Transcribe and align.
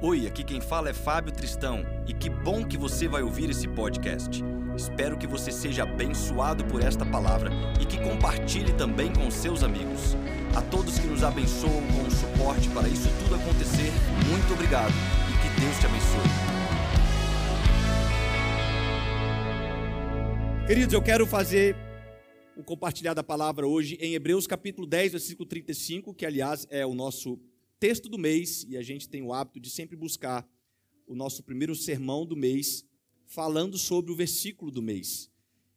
Oi, 0.00 0.28
aqui 0.28 0.44
quem 0.44 0.60
fala 0.60 0.90
é 0.90 0.92
Fábio 0.92 1.32
Tristão 1.32 1.84
e 2.06 2.14
que 2.14 2.30
bom 2.30 2.64
que 2.64 2.76
você 2.76 3.08
vai 3.08 3.20
ouvir 3.20 3.50
esse 3.50 3.66
podcast. 3.66 4.44
Espero 4.76 5.18
que 5.18 5.26
você 5.26 5.50
seja 5.50 5.82
abençoado 5.82 6.64
por 6.66 6.80
esta 6.80 7.04
palavra 7.04 7.50
e 7.80 7.84
que 7.84 7.98
compartilhe 8.00 8.72
também 8.74 9.12
com 9.12 9.28
seus 9.28 9.64
amigos. 9.64 10.14
A 10.56 10.62
todos 10.62 11.00
que 11.00 11.06
nos 11.08 11.24
abençoam 11.24 11.82
com 11.88 12.06
o 12.06 12.10
suporte 12.12 12.68
para 12.68 12.88
isso 12.88 13.08
tudo 13.24 13.34
acontecer, 13.34 13.90
muito 14.28 14.52
obrigado 14.52 14.92
e 14.92 15.32
que 15.42 15.60
Deus 15.60 15.76
te 15.80 15.86
abençoe. 15.86 16.28
Queridos, 20.68 20.94
eu 20.94 21.02
quero 21.02 21.26
fazer 21.26 21.74
um 22.56 22.62
compartilhar 22.62 23.14
da 23.14 23.24
palavra 23.24 23.66
hoje 23.66 23.98
em 24.00 24.14
Hebreus 24.14 24.46
capítulo 24.46 24.86
10, 24.86 25.10
versículo 25.10 25.48
35, 25.48 26.14
que 26.14 26.24
aliás 26.24 26.68
é 26.70 26.86
o 26.86 26.94
nosso 26.94 27.36
texto 27.78 28.08
do 28.08 28.18
mês, 28.18 28.66
e 28.68 28.76
a 28.76 28.82
gente 28.82 29.08
tem 29.08 29.22
o 29.22 29.32
hábito 29.32 29.60
de 29.60 29.70
sempre 29.70 29.96
buscar 29.96 30.48
o 31.06 31.14
nosso 31.14 31.42
primeiro 31.42 31.74
sermão 31.74 32.26
do 32.26 32.36
mês, 32.36 32.84
falando 33.24 33.78
sobre 33.78 34.10
o 34.10 34.16
versículo 34.16 34.70
do 34.70 34.82
mês. 34.82 35.30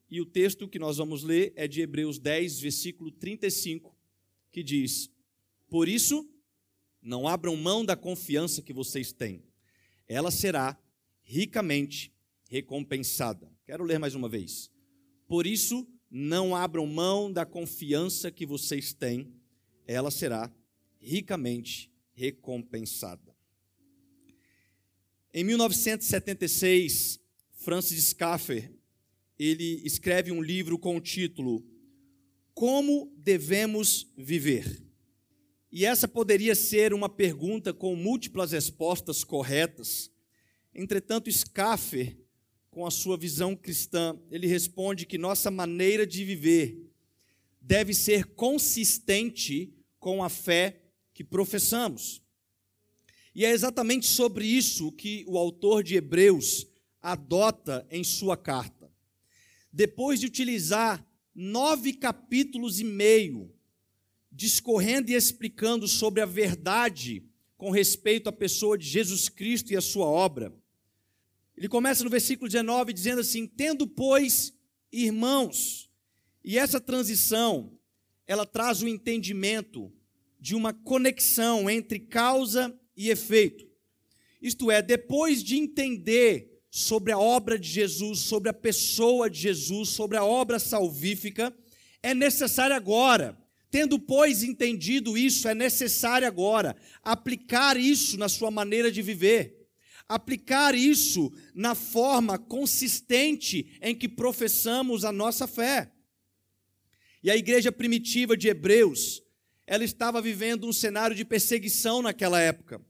E 0.09 0.19
o 0.19 0.25
texto 0.25 0.67
que 0.67 0.79
nós 0.79 0.97
vamos 0.97 1.23
ler 1.23 1.53
é 1.55 1.67
de 1.67 1.81
Hebreus 1.81 2.19
10, 2.19 2.59
versículo 2.59 3.11
35, 3.11 3.95
que 4.51 4.63
diz: 4.63 5.09
Por 5.69 5.87
isso, 5.87 6.29
não 7.01 7.27
abram 7.27 7.55
mão 7.55 7.85
da 7.85 7.95
confiança 7.95 8.61
que 8.61 8.73
vocês 8.73 9.13
têm, 9.13 9.43
ela 10.07 10.31
será 10.31 10.77
ricamente 11.21 12.13
recompensada. 12.49 13.49
Quero 13.65 13.83
ler 13.83 13.99
mais 13.99 14.15
uma 14.15 14.27
vez. 14.27 14.71
Por 15.27 15.47
isso, 15.47 15.87
não 16.09 16.55
abram 16.55 16.85
mão 16.85 17.31
da 17.31 17.45
confiança 17.45 18.29
que 18.29 18.45
vocês 18.45 18.93
têm, 18.93 19.33
ela 19.87 20.11
será 20.11 20.53
ricamente 20.99 21.90
recompensada. 22.21 23.35
Em 25.33 25.43
1976, 25.43 27.19
Francis 27.53 28.15
Schaeffer, 28.15 28.71
ele 29.39 29.81
escreve 29.83 30.31
um 30.31 30.39
livro 30.39 30.77
com 30.77 30.95
o 30.95 31.01
título 31.01 31.65
Como 32.53 33.11
devemos 33.17 34.07
viver? 34.15 34.83
E 35.71 35.83
essa 35.83 36.07
poderia 36.07 36.53
ser 36.53 36.93
uma 36.93 37.09
pergunta 37.09 37.73
com 37.73 37.95
múltiplas 37.95 38.51
respostas 38.51 39.23
corretas. 39.23 40.11
Entretanto, 40.75 41.31
Schaeffer, 41.31 42.17
com 42.69 42.85
a 42.85 42.91
sua 42.91 43.17
visão 43.17 43.55
cristã, 43.55 44.19
ele 44.29 44.45
responde 44.45 45.07
que 45.07 45.17
nossa 45.17 45.49
maneira 45.49 46.05
de 46.05 46.23
viver 46.23 46.87
deve 47.59 47.95
ser 47.95 48.25
consistente 48.25 49.73
com 49.99 50.23
a 50.23 50.29
fé 50.29 50.80
que 51.13 51.23
professamos. 51.23 52.21
E 53.33 53.45
é 53.45 53.51
exatamente 53.51 54.05
sobre 54.05 54.45
isso 54.45 54.91
que 54.91 55.23
o 55.27 55.37
autor 55.37 55.83
de 55.83 55.95
Hebreus 55.95 56.67
adota 57.01 57.87
em 57.89 58.03
sua 58.03 58.35
carta. 58.35 58.91
Depois 59.71 60.19
de 60.19 60.25
utilizar 60.25 61.05
nove 61.33 61.93
capítulos 61.93 62.79
e 62.79 62.83
meio, 62.83 63.53
discorrendo 64.31 65.11
e 65.11 65.15
explicando 65.15 65.87
sobre 65.87 66.21
a 66.21 66.25
verdade 66.25 67.25
com 67.57 67.71
respeito 67.71 68.27
à 68.27 68.31
pessoa 68.31 68.77
de 68.77 68.85
Jesus 68.85 69.29
Cristo 69.29 69.71
e 69.71 69.77
a 69.77 69.81
sua 69.81 70.05
obra, 70.05 70.53
ele 71.55 71.69
começa 71.69 72.03
no 72.03 72.09
versículo 72.09 72.49
19 72.49 72.91
dizendo 72.91 73.21
assim: 73.21 73.45
Tendo, 73.45 73.85
pois, 73.85 74.53
irmãos, 74.91 75.89
e 76.43 76.57
essa 76.57 76.81
transição, 76.81 77.77
ela 78.25 78.45
traz 78.45 78.81
o 78.81 78.87
entendimento 78.87 79.93
de 80.41 80.55
uma 80.55 80.73
conexão 80.73 81.69
entre 81.69 81.99
causa 81.99 82.75
e 82.97 83.11
efeito. 83.11 83.69
Isto 84.41 84.71
é, 84.71 84.81
depois 84.81 85.43
de 85.43 85.55
entender 85.55 86.63
sobre 86.71 87.11
a 87.11 87.19
obra 87.19 87.59
de 87.59 87.69
Jesus, 87.69 88.21
sobre 88.21 88.49
a 88.49 88.53
pessoa 88.53 89.29
de 89.29 89.39
Jesus, 89.39 89.89
sobre 89.89 90.17
a 90.17 90.25
obra 90.25 90.57
salvífica, 90.57 91.55
é 92.01 92.15
necessário 92.15 92.75
agora, 92.75 93.37
tendo, 93.69 93.99
pois, 93.99 94.41
entendido 94.41 95.15
isso, 95.15 95.47
é 95.47 95.53
necessário 95.53 96.27
agora 96.27 96.75
aplicar 97.03 97.77
isso 97.77 98.17
na 98.17 98.27
sua 98.27 98.49
maneira 98.49 98.91
de 98.91 99.01
viver, 99.03 99.67
aplicar 100.09 100.73
isso 100.73 101.31
na 101.53 101.75
forma 101.75 102.39
consistente 102.39 103.77
em 103.79 103.93
que 103.93 104.09
professamos 104.09 105.05
a 105.05 105.11
nossa 105.11 105.45
fé. 105.45 105.91
E 107.23 107.29
a 107.29 107.37
igreja 107.37 107.71
primitiva 107.71 108.35
de 108.35 108.47
Hebreus, 108.47 109.20
ela 109.71 109.85
estava 109.85 110.21
vivendo 110.21 110.67
um 110.67 110.73
cenário 110.73 111.15
de 111.15 111.23
perseguição 111.23 112.01
naquela 112.01 112.41
época. 112.41 112.81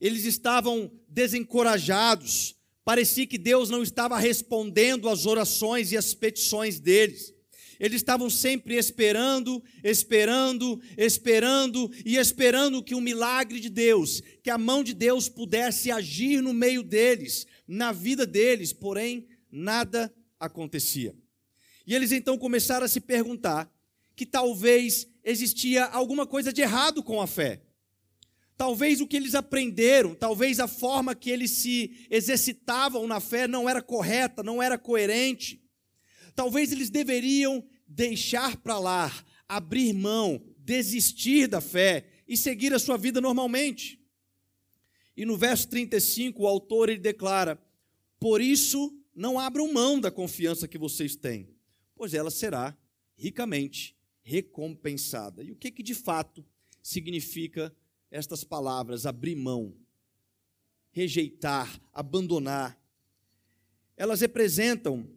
Eles 0.00 0.24
estavam 0.24 0.90
desencorajados, 1.06 2.56
parecia 2.82 3.26
que 3.26 3.36
Deus 3.36 3.68
não 3.68 3.82
estava 3.82 4.18
respondendo 4.18 5.10
às 5.10 5.26
orações 5.26 5.92
e 5.92 5.98
às 5.98 6.14
petições 6.14 6.80
deles. 6.80 7.34
Eles 7.78 7.96
estavam 7.96 8.30
sempre 8.30 8.74
esperando, 8.74 9.62
esperando, 9.82 10.80
esperando 10.96 11.90
e 12.06 12.16
esperando 12.16 12.82
que 12.82 12.94
o 12.94 13.02
milagre 13.02 13.60
de 13.60 13.68
Deus, 13.68 14.22
que 14.42 14.48
a 14.48 14.56
mão 14.56 14.82
de 14.82 14.94
Deus 14.94 15.28
pudesse 15.28 15.90
agir 15.90 16.40
no 16.40 16.54
meio 16.54 16.82
deles, 16.82 17.46
na 17.68 17.92
vida 17.92 18.24
deles, 18.24 18.72
porém 18.72 19.26
nada 19.52 20.10
acontecia. 20.40 21.14
E 21.86 21.94
eles 21.94 22.12
então 22.12 22.38
começaram 22.38 22.86
a 22.86 22.88
se 22.88 23.02
perguntar 23.02 23.70
que 24.16 24.24
talvez 24.24 25.06
existia 25.24 25.86
alguma 25.86 26.26
coisa 26.26 26.52
de 26.52 26.60
errado 26.60 27.02
com 27.02 27.20
a 27.20 27.26
fé. 27.26 27.62
Talvez 28.56 29.00
o 29.00 29.06
que 29.06 29.16
eles 29.16 29.34
aprenderam, 29.34 30.14
talvez 30.14 30.60
a 30.60 30.68
forma 30.68 31.14
que 31.14 31.30
eles 31.30 31.50
se 31.50 32.06
exercitavam 32.08 33.06
na 33.06 33.18
fé 33.18 33.48
não 33.48 33.68
era 33.68 33.82
correta, 33.82 34.42
não 34.42 34.62
era 34.62 34.78
coerente. 34.78 35.60
Talvez 36.36 36.70
eles 36.70 36.90
deveriam 36.90 37.64
deixar 37.88 38.56
para 38.56 38.78
lá, 38.78 39.12
abrir 39.48 39.92
mão, 39.92 40.40
desistir 40.58 41.48
da 41.48 41.60
fé 41.60 42.06
e 42.28 42.36
seguir 42.36 42.72
a 42.72 42.78
sua 42.78 42.96
vida 42.96 43.20
normalmente. 43.20 44.00
E 45.16 45.24
no 45.24 45.36
verso 45.36 45.68
35, 45.68 46.42
o 46.42 46.46
autor 46.46 46.88
ele 46.88 47.00
declara: 47.00 47.60
Por 48.20 48.40
isso 48.40 48.96
não 49.14 49.38
abram 49.38 49.72
mão 49.72 49.98
da 49.98 50.10
confiança 50.10 50.68
que 50.68 50.78
vocês 50.78 51.16
têm, 51.16 51.48
pois 51.94 52.14
ela 52.14 52.30
será 52.30 52.76
ricamente 53.16 53.96
recompensada. 54.24 55.44
E 55.44 55.52
o 55.52 55.56
que, 55.56 55.70
que 55.70 55.82
de 55.82 55.94
fato 55.94 56.44
significa 56.82 57.74
estas 58.10 58.42
palavras, 58.42 59.06
abrir 59.06 59.36
mão, 59.36 59.76
rejeitar, 60.90 61.80
abandonar? 61.92 62.80
Elas 63.96 64.22
representam 64.22 65.08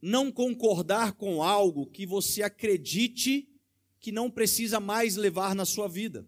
não 0.00 0.32
concordar 0.32 1.12
com 1.12 1.42
algo 1.42 1.86
que 1.86 2.04
você 2.04 2.42
acredite 2.42 3.48
que 4.00 4.10
não 4.10 4.30
precisa 4.30 4.80
mais 4.80 5.16
levar 5.16 5.54
na 5.54 5.64
sua 5.64 5.88
vida. 5.88 6.26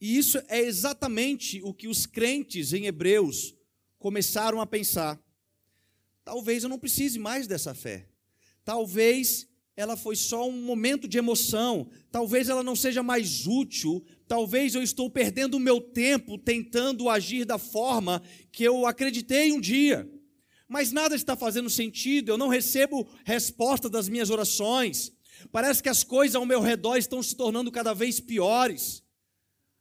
E 0.00 0.16
isso 0.16 0.38
é 0.48 0.60
exatamente 0.60 1.62
o 1.62 1.72
que 1.72 1.88
os 1.88 2.06
crentes 2.06 2.72
em 2.72 2.86
Hebreus 2.86 3.54
começaram 3.98 4.60
a 4.60 4.66
pensar. 4.66 5.22
Talvez 6.24 6.62
eu 6.62 6.68
não 6.68 6.78
precise 6.78 7.18
mais 7.18 7.46
dessa 7.46 7.74
fé. 7.74 8.08
Talvez 8.64 9.48
ela 9.76 9.96
foi 9.96 10.14
só 10.14 10.48
um 10.48 10.62
momento 10.62 11.08
de 11.08 11.18
emoção, 11.18 11.88
talvez 12.10 12.48
ela 12.48 12.62
não 12.62 12.76
seja 12.76 13.02
mais 13.02 13.46
útil, 13.46 14.04
talvez 14.28 14.74
eu 14.74 14.82
estou 14.82 15.10
perdendo 15.10 15.56
o 15.56 15.60
meu 15.60 15.80
tempo 15.80 16.38
tentando 16.38 17.10
agir 17.10 17.44
da 17.44 17.58
forma 17.58 18.22
que 18.52 18.62
eu 18.62 18.86
acreditei 18.86 19.52
um 19.52 19.60
dia. 19.60 20.08
Mas 20.68 20.92
nada 20.92 21.16
está 21.16 21.36
fazendo 21.36 21.68
sentido, 21.68 22.30
eu 22.30 22.38
não 22.38 22.48
recebo 22.48 23.06
resposta 23.24 23.90
das 23.90 24.08
minhas 24.08 24.30
orações. 24.30 25.12
Parece 25.50 25.82
que 25.82 25.88
as 25.88 26.04
coisas 26.04 26.36
ao 26.36 26.46
meu 26.46 26.60
redor 26.60 26.96
estão 26.96 27.22
se 27.22 27.34
tornando 27.34 27.70
cada 27.70 27.92
vez 27.92 28.20
piores. 28.20 29.02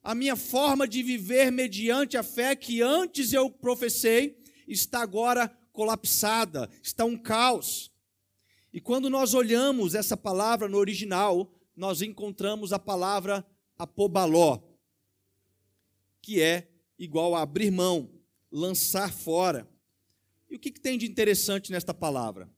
A 0.02 0.16
minha 0.16 0.36
forma 0.36 0.88
de 0.88 1.04
viver 1.04 1.52
mediante 1.52 2.18
a 2.18 2.24
fé 2.24 2.56
que 2.56 2.82
antes 2.82 3.32
eu 3.32 3.50
professei 3.50 4.38
está 4.68 5.02
agora 5.02 5.48
colapsada, 5.72 6.70
está 6.82 7.06
um 7.06 7.18
caos. 7.18 7.93
E 8.74 8.82
quando 8.82 9.08
nós 9.08 9.36
olhamos 9.36 9.94
essa 9.94 10.18
palavra 10.18 10.68
no 10.68 10.80
original, 10.80 11.54
nós 11.76 12.02
encontramos 12.02 12.74
a 12.74 12.80
palavra 12.80 13.46
apobaló, 13.78 14.64
que 16.20 16.42
é 16.42 16.68
igual 16.98 17.36
a 17.36 17.44
abrir 17.44 17.70
mão, 17.70 18.10
lançar 18.52 19.14
fora. 19.14 19.70
E 20.50 20.56
o 20.56 20.60
que, 20.60 20.72
que 20.72 20.82
tem 20.82 20.98
de 20.98 21.06
interessante 21.06 21.72
nesta 21.72 21.94
palavra? 21.94 22.50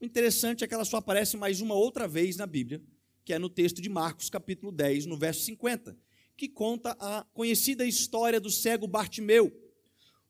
O 0.00 0.04
interessante 0.04 0.64
é 0.64 0.66
que 0.66 0.74
ela 0.74 0.84
só 0.84 0.96
aparece 0.96 1.36
mais 1.36 1.60
uma 1.60 1.74
outra 1.74 2.08
vez 2.08 2.36
na 2.36 2.46
Bíblia, 2.46 2.82
que 3.24 3.32
é 3.32 3.38
no 3.38 3.48
texto 3.48 3.80
de 3.80 3.88
Marcos, 3.88 4.28
capítulo 4.28 4.72
10, 4.72 5.06
no 5.06 5.16
verso 5.16 5.42
50, 5.44 5.96
que 6.36 6.48
conta 6.48 6.96
a 6.98 7.24
conhecida 7.32 7.86
história 7.86 8.40
do 8.40 8.50
cego 8.50 8.88
Bartimeu. 8.88 9.52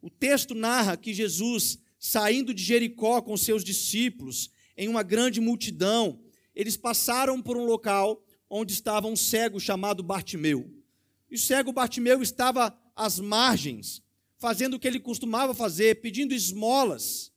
O 0.03 0.11
texto 0.11 0.55
narra 0.55 0.97
que 0.97 1.15
Jesus, 1.15 1.79
saindo 1.99 2.53
de 2.53 2.63
Jericó 2.63 3.23
com 3.23 3.35
seus 3.37 3.65
discípulos, 3.65 4.51
em 4.77 4.89
uma 4.89 5.03
grande 5.03 5.41
multidão, 5.41 6.21
eles 6.55 6.77
passaram 6.77 7.41
por 7.41 7.57
um 7.57 7.65
local 7.65 8.23
onde 8.49 8.73
estava 8.73 9.09
um 9.09 9.17
cego 9.17 9.59
chamado 9.59 10.03
Bartimeu. 10.03 10.71
E 11.31 11.35
o 11.35 11.39
cego 11.39 11.73
Bartimeu 11.73 12.23
estava 12.23 12.77
às 12.95 13.19
margens, 13.19 14.03
fazendo 14.39 14.75
o 14.75 14.79
que 14.79 14.87
ele 14.87 15.01
costumava 15.01 15.55
fazer, 15.55 16.01
pedindo 16.01 16.35
esmolas. 16.35 17.33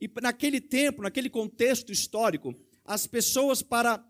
E 0.00 0.10
naquele 0.20 0.60
tempo, 0.60 1.02
naquele 1.02 1.30
contexto 1.30 1.92
histórico, 1.92 2.54
as 2.84 3.06
pessoas 3.06 3.62
para 3.62 4.04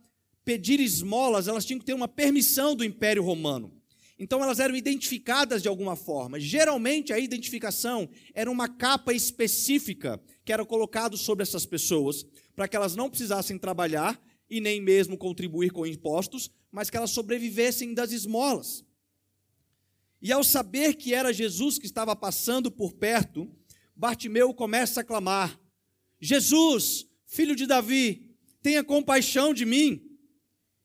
pedir 0.45 0.81
esmolas, 0.81 1.49
elas 1.49 1.65
tinham 1.65 1.79
que 1.79 1.85
ter 1.85 1.95
uma 1.95 2.09
permissão 2.09 2.75
do 2.75 2.85
Império 2.85 3.23
Romano. 3.23 3.80
Então 4.21 4.43
elas 4.43 4.61
eram 4.61 4.77
identificadas 4.77 5.63
de 5.63 5.69
alguma 5.69 5.97
forma. 5.97 6.39
Geralmente 6.39 7.11
a 7.11 7.19
identificação 7.19 8.07
era 8.35 8.51
uma 8.51 8.69
capa 8.69 9.15
específica 9.15 10.23
que 10.45 10.53
era 10.53 10.63
colocado 10.63 11.17
sobre 11.17 11.43
essas 11.43 11.65
pessoas, 11.65 12.27
para 12.55 12.69
que 12.69 12.77
elas 12.77 12.95
não 12.95 13.09
precisassem 13.09 13.59
trabalhar 13.59 14.23
e 14.51 14.61
nem 14.61 14.79
mesmo 14.79 15.17
contribuir 15.17 15.71
com 15.71 15.87
impostos, 15.87 16.51
mas 16.71 16.91
que 16.91 16.99
elas 16.99 17.13
sobrevivessem 17.13 17.95
das 17.95 18.13
esmolas. 18.13 18.85
E 20.21 20.31
ao 20.31 20.45
saber 20.45 20.97
que 20.97 21.15
era 21.15 21.33
Jesus 21.33 21.79
que 21.79 21.87
estava 21.87 22.15
passando 22.15 22.71
por 22.71 22.93
perto, 22.93 23.51
Bartimeu 23.97 24.53
começa 24.53 25.01
a 25.01 25.05
clamar: 25.05 25.59
Jesus, 26.21 27.07
filho 27.27 27.57
de 27.57 27.67
Davi, 27.67 28.37
tenha 28.61 28.85
compaixão 28.85 29.55
de 29.55 29.65
mim. 29.65 30.07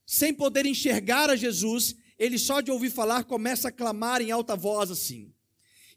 Sem 0.06 0.34
poder 0.34 0.66
enxergar 0.66 1.30
a 1.30 1.36
Jesus, 1.36 1.98
ele 2.18 2.38
só 2.38 2.62
de 2.62 2.72
ouvir 2.72 2.90
falar 2.90 3.24
começa 3.24 3.68
a 3.68 3.72
clamar 3.72 4.22
em 4.22 4.32
alta 4.32 4.56
voz 4.56 4.92
assim. 4.92 5.34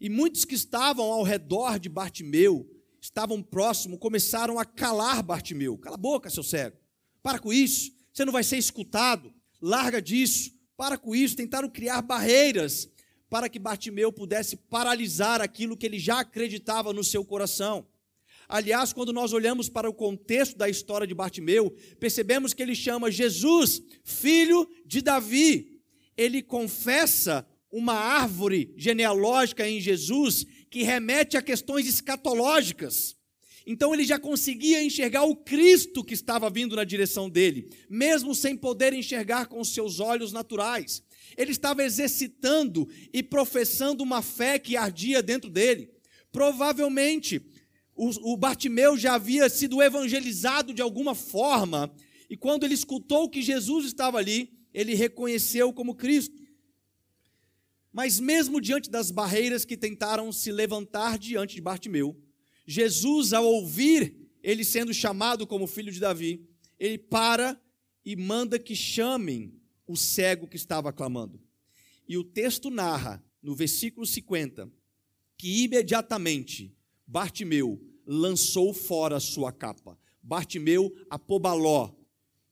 E 0.00 0.08
muitos 0.08 0.44
que 0.44 0.54
estavam 0.54 1.06
ao 1.06 1.22
redor 1.22 1.78
de 1.78 1.88
Bartimeu, 1.88 2.68
estavam 3.00 3.42
próximos, 3.42 3.98
começaram 3.98 4.58
a 4.58 4.64
calar 4.64 5.22
Bartimeu. 5.22 5.76
Cala 5.78 5.94
a 5.94 5.98
boca, 5.98 6.30
seu 6.30 6.42
cego. 6.42 6.76
Para 7.22 7.38
com 7.38 7.52
isso. 7.52 7.92
Você 8.12 8.24
não 8.24 8.32
vai 8.32 8.44
ser 8.44 8.58
escutado. 8.58 9.32
Larga 9.60 10.00
disso. 10.00 10.52
Para 10.76 10.96
com 10.96 11.14
isso. 11.14 11.36
Tentaram 11.36 11.68
criar 11.68 12.02
barreiras 12.02 12.88
para 13.28 13.48
que 13.48 13.58
Bartimeu 13.58 14.12
pudesse 14.12 14.56
paralisar 14.56 15.40
aquilo 15.40 15.76
que 15.76 15.86
ele 15.86 15.98
já 15.98 16.20
acreditava 16.20 16.92
no 16.92 17.04
seu 17.04 17.24
coração. 17.24 17.86
Aliás, 18.48 18.94
quando 18.94 19.12
nós 19.12 19.34
olhamos 19.34 19.68
para 19.68 19.90
o 19.90 19.92
contexto 19.92 20.56
da 20.56 20.68
história 20.70 21.06
de 21.06 21.14
Bartimeu, 21.14 21.70
percebemos 22.00 22.54
que 22.54 22.62
ele 22.62 22.74
chama 22.74 23.10
Jesus 23.10 23.82
filho 24.02 24.66
de 24.86 25.02
Davi. 25.02 25.77
Ele 26.18 26.42
confessa 26.42 27.46
uma 27.72 27.94
árvore 27.94 28.74
genealógica 28.76 29.66
em 29.66 29.80
Jesus 29.80 30.44
que 30.70 30.82
remete 30.82 31.36
a 31.36 31.42
questões 31.42 31.86
escatológicas. 31.86 33.16
Então 33.66 33.94
ele 33.94 34.04
já 34.04 34.18
conseguia 34.18 34.82
enxergar 34.82 35.24
o 35.24 35.36
Cristo 35.36 36.02
que 36.02 36.14
estava 36.14 36.50
vindo 36.50 36.74
na 36.74 36.84
direção 36.84 37.30
dele, 37.30 37.70
mesmo 37.88 38.34
sem 38.34 38.56
poder 38.56 38.92
enxergar 38.92 39.46
com 39.46 39.60
os 39.60 39.72
seus 39.72 40.00
olhos 40.00 40.32
naturais. 40.32 41.02
Ele 41.36 41.52
estava 41.52 41.84
exercitando 41.84 42.88
e 43.12 43.22
professando 43.22 44.02
uma 44.02 44.22
fé 44.22 44.58
que 44.58 44.76
ardia 44.76 45.22
dentro 45.22 45.50
dele. 45.50 45.90
Provavelmente 46.32 47.42
o, 47.94 48.36
Bartimeu 48.36 48.96
já 48.96 49.14
havia 49.14 49.48
sido 49.48 49.82
evangelizado 49.82 50.72
de 50.72 50.80
alguma 50.80 51.16
forma, 51.16 51.92
e 52.30 52.36
quando 52.36 52.64
ele 52.64 52.74
escutou 52.74 53.28
que 53.28 53.42
Jesus 53.42 53.86
estava 53.86 54.18
ali, 54.18 54.57
ele 54.72 54.94
reconheceu 54.94 55.72
como 55.72 55.94
Cristo. 55.94 56.36
Mas 57.92 58.20
mesmo 58.20 58.60
diante 58.60 58.90
das 58.90 59.10
barreiras 59.10 59.64
que 59.64 59.76
tentaram 59.76 60.30
se 60.30 60.52
levantar 60.52 61.18
diante 61.18 61.54
de 61.54 61.60
Bartimeu, 61.60 62.16
Jesus, 62.66 63.32
ao 63.32 63.44
ouvir 63.44 64.14
ele 64.42 64.64
sendo 64.64 64.92
chamado 64.92 65.46
como 65.46 65.66
filho 65.66 65.90
de 65.90 65.98
Davi, 65.98 66.46
ele 66.78 66.98
para 66.98 67.60
e 68.04 68.14
manda 68.14 68.58
que 68.58 68.76
chamem 68.76 69.52
o 69.86 69.96
cego 69.96 70.46
que 70.46 70.56
estava 70.56 70.92
clamando. 70.92 71.40
E 72.08 72.16
o 72.16 72.24
texto 72.24 72.70
narra, 72.70 73.24
no 73.42 73.54
versículo 73.54 74.06
50, 74.06 74.70
que 75.36 75.64
imediatamente 75.64 76.74
Bartimeu 77.06 77.80
lançou 78.06 78.72
fora 78.72 79.16
a 79.16 79.20
sua 79.20 79.52
capa. 79.52 79.98
Bartimeu 80.22 80.94
apobaló. 81.10 81.94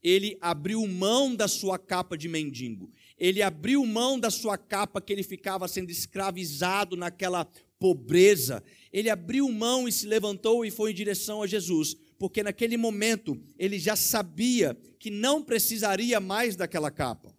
Ele 0.09 0.39
abriu 0.41 0.87
mão 0.87 1.35
da 1.35 1.49
sua 1.49 1.81
capa 1.81 2.17
de 2.17 2.29
mendigo. 2.29 2.93
Ele 3.19 3.43
abriu 3.43 3.85
mão 3.85 4.21
da 4.21 4.31
sua 4.31 4.57
capa 4.57 5.01
que 5.01 5.13
ele 5.13 5.25
ficava 5.25 5.67
sendo 5.67 5.91
escravizado 5.91 6.97
naquela 6.97 7.45
pobreza. 7.77 8.63
Ele 8.93 9.11
abriu 9.11 9.51
mão 9.51 9.89
e 9.89 9.91
se 9.91 10.07
levantou 10.07 10.65
e 10.65 10.71
foi 10.71 10.93
em 10.93 10.95
direção 10.95 11.43
a 11.43 11.47
Jesus, 11.49 11.97
porque 12.21 12.41
naquele 12.45 12.77
momento 12.77 13.37
ele 13.59 13.81
já 13.81 13.97
sabia 13.97 14.79
que 15.01 15.11
não 15.11 15.43
precisaria 15.43 16.21
mais 16.21 16.55
daquela 16.55 16.89
capa. 16.89 17.37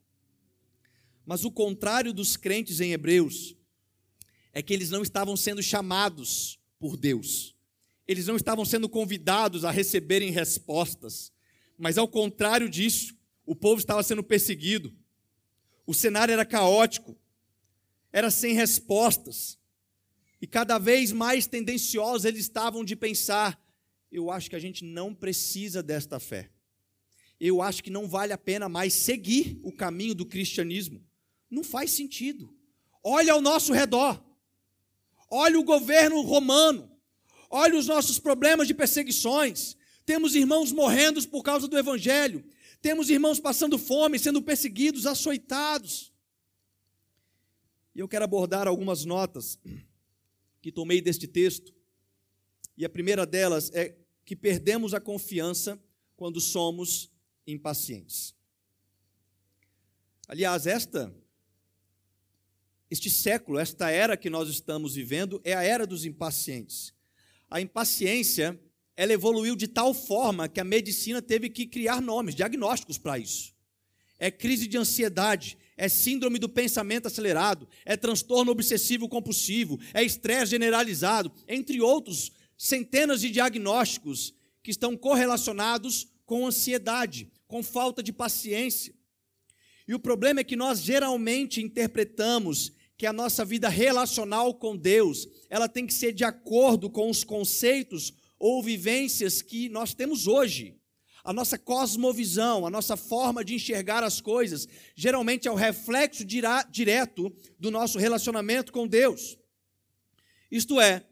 Mas 1.26 1.46
o 1.46 1.52
contrário 1.52 2.12
dos 2.12 2.36
crentes 2.36 2.82
em 2.82 2.92
Hebreus 2.92 3.56
é 4.52 4.62
que 4.62 4.74
eles 4.74 4.90
não 4.90 5.04
estavam 5.04 5.38
sendo 5.38 5.64
chamados 5.64 6.60
por 6.78 6.98
Deus. 6.98 7.56
Eles 8.06 8.28
não 8.28 8.36
estavam 8.36 8.66
sendo 8.66 8.90
convidados 8.90 9.64
a 9.64 9.72
receberem 9.72 10.32
respostas. 10.32 11.32
Mas 11.78 11.98
ao 11.98 12.08
contrário 12.08 12.70
disso, 12.70 13.16
o 13.46 13.56
povo 13.56 13.80
estava 13.80 14.02
sendo 14.02 14.24
perseguido. 14.24 14.94
O 15.86 15.94
cenário 15.94 16.32
era 16.34 16.46
caótico. 16.46 17.18
Era 18.12 18.32
sem 18.32 18.54
respostas. 18.54 19.60
E 20.42 20.48
cada 20.48 20.78
vez 20.78 21.12
mais 21.12 21.48
tendenciosos 21.48 22.26
eles 22.26 22.42
estavam 22.42 22.84
de 22.84 22.96
pensar: 22.96 23.62
eu 24.12 24.32
acho 24.32 24.50
que 24.50 24.56
a 24.56 24.60
gente 24.60 24.84
não 24.84 25.14
precisa 25.14 25.84
desta 25.84 26.20
fé. 26.20 26.50
Eu 27.40 27.62
acho 27.62 27.84
que 27.84 27.90
não 27.90 28.08
vale 28.08 28.34
a 28.34 28.38
pena 28.38 28.68
mais 28.68 28.94
seguir 28.94 29.60
o 29.64 29.72
caminho 29.72 30.16
do 30.16 30.26
cristianismo. 30.26 31.06
Não 31.50 31.64
faz 31.64 31.92
sentido. 31.92 32.54
Olha 33.04 33.34
ao 33.34 33.42
nosso 33.42 33.72
redor. 33.72 34.24
Olha 35.30 35.60
o 35.60 35.64
governo 35.64 36.22
romano. 36.22 36.92
Olha 37.50 37.78
os 37.78 37.88
nossos 37.88 38.20
problemas 38.20 38.68
de 38.68 38.74
perseguições. 38.74 39.77
Temos 40.08 40.36
irmãos 40.36 40.72
morrendo 40.72 41.22
por 41.28 41.44
causa 41.44 41.68
do 41.68 41.78
evangelho. 41.78 42.42
Temos 42.82 43.10
irmãos 43.10 43.42
passando 43.42 43.78
fome, 43.78 44.18
sendo 44.18 44.42
perseguidos, 44.42 45.06
açoitados. 45.06 46.14
E 47.94 48.00
eu 48.00 48.08
quero 48.08 48.24
abordar 48.24 48.70
algumas 48.70 49.04
notas 49.04 49.60
que 50.62 50.72
tomei 50.72 51.02
deste 51.02 51.28
texto. 51.28 51.76
E 52.78 52.86
a 52.86 52.90
primeira 52.90 53.26
delas 53.26 53.70
é 53.74 53.98
que 54.24 54.34
perdemos 54.34 54.94
a 54.94 55.02
confiança 55.02 55.78
quando 56.16 56.40
somos 56.40 57.12
impacientes. 57.46 58.34
Aliás, 60.26 60.66
esta 60.66 61.14
este 62.90 63.10
século, 63.10 63.60
esta 63.60 63.90
era 63.90 64.16
que 64.16 64.30
nós 64.30 64.48
estamos 64.48 64.96
vivendo, 64.96 65.42
é 65.44 65.54
a 65.54 65.64
era 65.64 65.86
dos 65.86 66.06
impacientes. 66.06 66.94
A 67.50 67.60
impaciência, 67.60 68.58
ela 68.98 69.14
evoluiu 69.14 69.56
de 69.56 69.68
tal 69.68 69.94
forma 69.94 70.50
que 70.50 70.60
a 70.60 70.64
medicina 70.64 71.22
teve 71.22 71.52
que 71.52 71.68
criar 71.68 72.02
nomes, 72.02 72.34
diagnósticos 72.34 72.98
para 72.98 73.20
isso. 73.20 73.54
É 74.18 74.32
crise 74.32 74.66
de 74.66 74.76
ansiedade, 74.76 75.56
é 75.78 75.88
síndrome 75.88 76.40
do 76.40 76.50
pensamento 76.50 77.06
acelerado, 77.06 77.70
é 77.86 77.96
transtorno 77.96 78.52
obsessivo 78.52 79.08
compulsivo, 79.08 79.80
é 79.94 80.04
estresse 80.04 80.50
generalizado, 80.52 81.32
entre 81.48 81.80
outros 81.80 82.32
centenas 82.58 83.22
de 83.22 83.30
diagnósticos 83.30 84.34
que 84.64 84.72
estão 84.72 84.98
correlacionados 84.98 86.08
com 86.26 86.48
ansiedade, 86.48 87.32
com 87.48 87.62
falta 87.62 88.02
de 88.02 88.12
paciência. 88.12 88.96
E 89.88 89.94
o 89.94 90.00
problema 90.00 90.40
é 90.40 90.44
que 90.44 90.56
nós 90.56 90.82
geralmente 90.82 91.62
interpretamos 91.62 92.74
que 92.98 93.06
a 93.06 93.14
nossa 93.14 93.46
vida 93.46 93.70
relacional 93.70 94.56
com 94.56 94.76
Deus, 94.76 95.28
ela 95.52 95.70
tem 95.70 95.86
que 95.86 95.94
ser 95.94 96.12
de 96.12 96.24
acordo 96.24 96.90
com 96.90 97.12
os 97.12 97.24
conceitos 97.24 98.12
ou 98.40 98.62
vivências 98.62 99.42
que 99.42 99.70
nós 99.70 99.94
temos 99.94 100.28
hoje. 100.28 100.78
A 101.24 101.34
nossa 101.34 101.58
cosmovisão, 101.58 102.66
a 102.66 102.70
nossa 102.70 102.96
forma 102.96 103.44
de 103.44 103.54
enxergar 103.54 104.04
as 104.04 104.22
coisas, 104.22 104.68
geralmente 104.96 105.48
é 105.48 105.52
o 105.52 105.56
reflexo 105.56 106.24
direto 106.24 107.36
do 107.60 107.70
nosso 107.70 107.98
relacionamento 107.98 108.72
com 108.72 108.88
Deus. 108.88 109.38
Isto 110.50 110.80
é, 110.80 111.06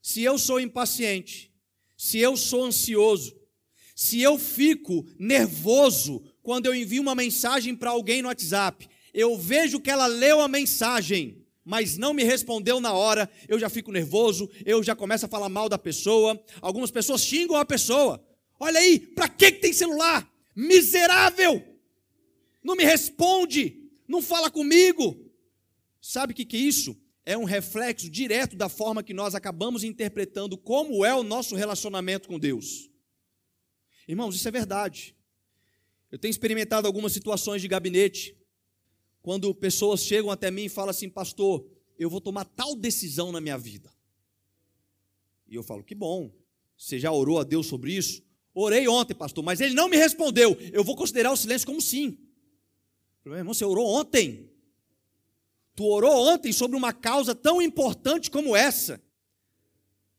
se 0.00 0.22
eu 0.22 0.36
sou 0.36 0.58
impaciente, 0.58 1.52
se 1.96 2.18
eu 2.18 2.36
sou 2.36 2.64
ansioso, 2.64 3.40
se 3.94 4.20
eu 4.20 4.36
fico 4.38 5.06
nervoso 5.18 6.24
quando 6.42 6.66
eu 6.66 6.74
envio 6.74 7.00
uma 7.00 7.14
mensagem 7.14 7.76
para 7.76 7.90
alguém 7.90 8.20
no 8.20 8.28
WhatsApp, 8.28 8.88
eu 9.14 9.38
vejo 9.38 9.78
que 9.78 9.90
ela 9.90 10.06
leu 10.06 10.40
a 10.40 10.48
mensagem, 10.48 11.41
mas 11.64 11.96
não 11.96 12.12
me 12.12 12.24
respondeu 12.24 12.80
na 12.80 12.92
hora, 12.92 13.30
eu 13.48 13.58
já 13.58 13.68
fico 13.68 13.92
nervoso, 13.92 14.50
eu 14.64 14.82
já 14.82 14.96
começo 14.96 15.26
a 15.26 15.28
falar 15.28 15.48
mal 15.48 15.68
da 15.68 15.78
pessoa. 15.78 16.42
Algumas 16.60 16.90
pessoas 16.90 17.22
xingam 17.22 17.56
a 17.56 17.64
pessoa. 17.64 18.24
Olha 18.58 18.80
aí, 18.80 18.98
para 18.98 19.28
que 19.28 19.52
tem 19.52 19.72
celular? 19.72 20.28
Miserável! 20.54 21.64
Não 22.62 22.76
me 22.76 22.84
responde, 22.84 23.90
não 24.06 24.22
fala 24.22 24.50
comigo. 24.50 25.30
Sabe 26.00 26.32
o 26.32 26.36
que, 26.36 26.44
que 26.44 26.56
é 26.56 26.60
isso? 26.60 26.96
É 27.24 27.38
um 27.38 27.44
reflexo 27.44 28.10
direto 28.10 28.56
da 28.56 28.68
forma 28.68 29.02
que 29.02 29.14
nós 29.14 29.34
acabamos 29.34 29.84
interpretando 29.84 30.58
como 30.58 31.04
é 31.04 31.14
o 31.14 31.22
nosso 31.22 31.54
relacionamento 31.54 32.28
com 32.28 32.38
Deus. 32.38 32.90
Irmãos, 34.06 34.34
isso 34.34 34.48
é 34.48 34.50
verdade. 34.50 35.16
Eu 36.10 36.18
tenho 36.18 36.30
experimentado 36.30 36.86
algumas 36.86 37.12
situações 37.12 37.62
de 37.62 37.68
gabinete 37.68 38.36
quando 39.22 39.54
pessoas 39.54 40.02
chegam 40.02 40.30
até 40.30 40.50
mim 40.50 40.64
e 40.64 40.68
falam 40.68 40.90
assim, 40.90 41.08
pastor, 41.08 41.64
eu 41.98 42.10
vou 42.10 42.20
tomar 42.20 42.44
tal 42.44 42.74
decisão 42.74 43.32
na 43.32 43.40
minha 43.40 43.56
vida. 43.56 43.90
E 45.52 45.54
eu 45.54 45.62
falo: 45.62 45.84
Que 45.84 45.94
bom, 45.94 46.32
você 46.76 46.98
já 46.98 47.12
orou 47.12 47.38
a 47.38 47.44
Deus 47.44 47.66
sobre 47.66 47.92
isso? 47.92 48.22
Orei 48.54 48.88
ontem, 48.88 49.14
pastor, 49.14 49.44
mas 49.44 49.60
ele 49.60 49.74
não 49.74 49.88
me 49.88 49.96
respondeu. 49.96 50.56
Eu 50.72 50.82
vou 50.82 50.96
considerar 50.96 51.30
o 51.30 51.36
silêncio 51.36 51.66
como 51.66 51.80
sim. 51.80 52.18
Meu 53.24 53.36
irmão, 53.36 53.54
você 53.54 53.64
orou 53.64 53.86
ontem. 53.86 54.50
Tu 55.74 55.84
orou 55.84 56.28
ontem 56.28 56.52
sobre 56.52 56.76
uma 56.76 56.92
causa 56.92 57.34
tão 57.34 57.62
importante 57.62 58.30
como 58.30 58.56
essa. 58.56 59.02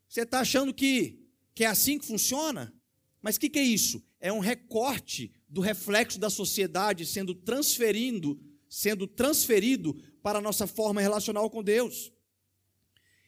Você 0.07 0.21
está 0.21 0.39
achando 0.39 0.73
que, 0.73 1.19
que 1.53 1.63
é 1.63 1.67
assim 1.67 1.99
que 1.99 2.05
funciona? 2.05 2.73
Mas 3.21 3.35
o 3.35 3.39
que, 3.39 3.49
que 3.49 3.59
é 3.59 3.63
isso? 3.63 4.03
É 4.19 4.31
um 4.31 4.39
recorte 4.39 5.31
do 5.49 5.61
reflexo 5.61 6.19
da 6.19 6.29
sociedade 6.29 7.05
sendo 7.05 7.35
transferindo, 7.35 8.39
sendo 8.73 9.05
transferido 9.05 9.95
para 10.23 10.39
a 10.39 10.41
nossa 10.41 10.65
forma 10.65 10.99
relacional 10.99 11.47
com 11.47 11.61
Deus. 11.61 12.11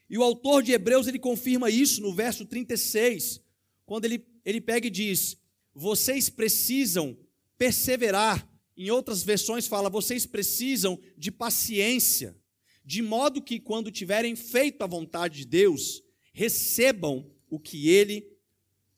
E 0.09 0.17
o 0.17 0.23
autor 0.23 0.63
de 0.63 0.71
Hebreus 0.71 1.05
ele 1.05 1.19
confirma 1.19 1.69
isso 1.69 2.01
no 2.01 2.11
verso 2.11 2.47
36, 2.47 3.39
quando 3.85 4.05
ele, 4.05 4.25
ele 4.43 4.59
pega 4.59 4.87
e 4.87 4.89
diz: 4.89 5.37
Vocês 5.71 6.29
precisam 6.29 7.15
perseverar. 7.59 8.49
Em 8.75 8.89
outras 8.89 9.21
versões 9.21 9.67
fala: 9.67 9.87
Vocês 9.87 10.25
precisam 10.25 10.99
de 11.15 11.29
paciência, 11.31 12.35
de 12.83 13.03
modo 13.03 13.39
que 13.39 13.59
quando 13.59 13.91
tiverem 13.91 14.35
feito 14.35 14.81
a 14.81 14.87
vontade 14.87 15.41
de 15.41 15.45
Deus, 15.45 16.01
recebam 16.33 17.31
o 17.51 17.59
que 17.59 17.87
ele 17.87 18.35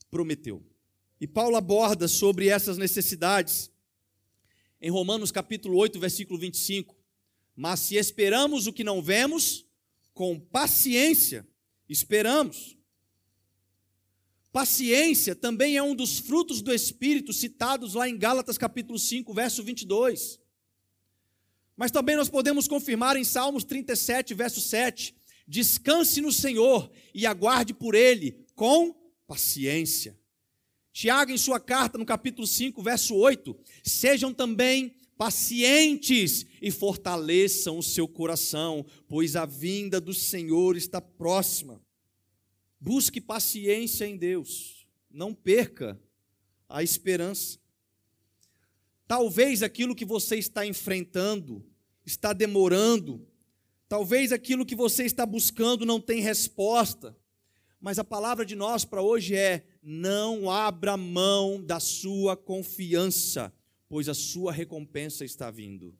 prometeu. 0.09 0.65
E 1.19 1.27
Paulo 1.27 1.57
aborda 1.57 2.07
sobre 2.07 2.47
essas 2.47 2.77
necessidades 2.77 3.69
em 4.81 4.89
Romanos 4.89 5.31
capítulo 5.31 5.77
8, 5.77 5.99
versículo 5.99 6.39
25. 6.39 6.95
Mas 7.55 7.79
se 7.79 7.95
esperamos 7.95 8.67
o 8.67 8.73
que 8.73 8.83
não 8.83 9.01
vemos, 9.01 9.65
com 10.13 10.39
paciência 10.39 11.47
esperamos. 11.89 12.77
Paciência 14.51 15.35
também 15.35 15.77
é 15.77 15.83
um 15.83 15.95
dos 15.95 16.19
frutos 16.19 16.61
do 16.61 16.73
Espírito 16.73 17.31
citados 17.31 17.93
lá 17.93 18.09
em 18.09 18.17
Gálatas 18.17 18.57
capítulo 18.57 18.97
5, 18.97 19.33
verso 19.33 19.63
22. 19.63 20.39
Mas 21.75 21.91
também 21.91 22.15
nós 22.15 22.29
podemos 22.29 22.67
confirmar 22.67 23.15
em 23.15 23.23
Salmos 23.23 23.63
37, 23.63 24.33
verso 24.33 24.59
7: 24.59 25.15
Descanse 25.47 26.21
no 26.21 26.31
Senhor 26.31 26.91
e 27.13 27.25
aguarde 27.25 27.73
por 27.73 27.93
Ele 27.93 28.43
com 28.55 28.95
paciência. 29.27 30.17
Tiago, 30.97 31.31
em 31.31 31.37
sua 31.37 31.59
carta, 31.59 31.95
no 31.95 32.03
capítulo 32.07 32.47
5, 32.47 32.81
verso 32.81 33.13
8: 33.13 33.55
Sejam 33.83 34.33
também 34.33 34.95
pacientes 35.15 36.43
e 36.59 36.71
fortaleçam 36.71 37.77
o 37.77 37.83
seu 37.83 38.07
coração, 38.07 38.83
pois 39.07 39.35
a 39.35 39.45
vinda 39.45 40.01
do 40.01 40.11
Senhor 40.11 40.75
está 40.75 40.99
próxima. 40.99 41.79
Busque 42.81 43.21
paciência 43.21 44.07
em 44.07 44.17
Deus, 44.17 44.87
não 45.11 45.35
perca 45.35 46.01
a 46.67 46.81
esperança. 46.81 47.59
Talvez 49.07 49.61
aquilo 49.61 49.93
que 49.93 50.03
você 50.03 50.37
está 50.37 50.65
enfrentando 50.65 51.63
está 52.07 52.33
demorando, 52.33 53.23
talvez 53.87 54.31
aquilo 54.31 54.65
que 54.65 54.75
você 54.75 55.03
está 55.03 55.27
buscando 55.27 55.85
não 55.85 56.01
tem 56.01 56.21
resposta, 56.21 57.15
mas 57.79 57.99
a 57.99 58.03
palavra 58.03 58.43
de 58.43 58.55
nós 58.55 58.83
para 58.83 59.03
hoje 59.03 59.35
é: 59.35 59.63
não 59.89 60.51
abra 60.51 60.97
mão 60.97 61.63
da 61.63 61.79
sua 61.79 62.35
confiança 62.35 63.53
pois 63.89 64.09
a 64.09 64.13
sua 64.13 64.51
recompensa 64.51 65.23
está 65.23 65.49
vindo. 65.49 65.97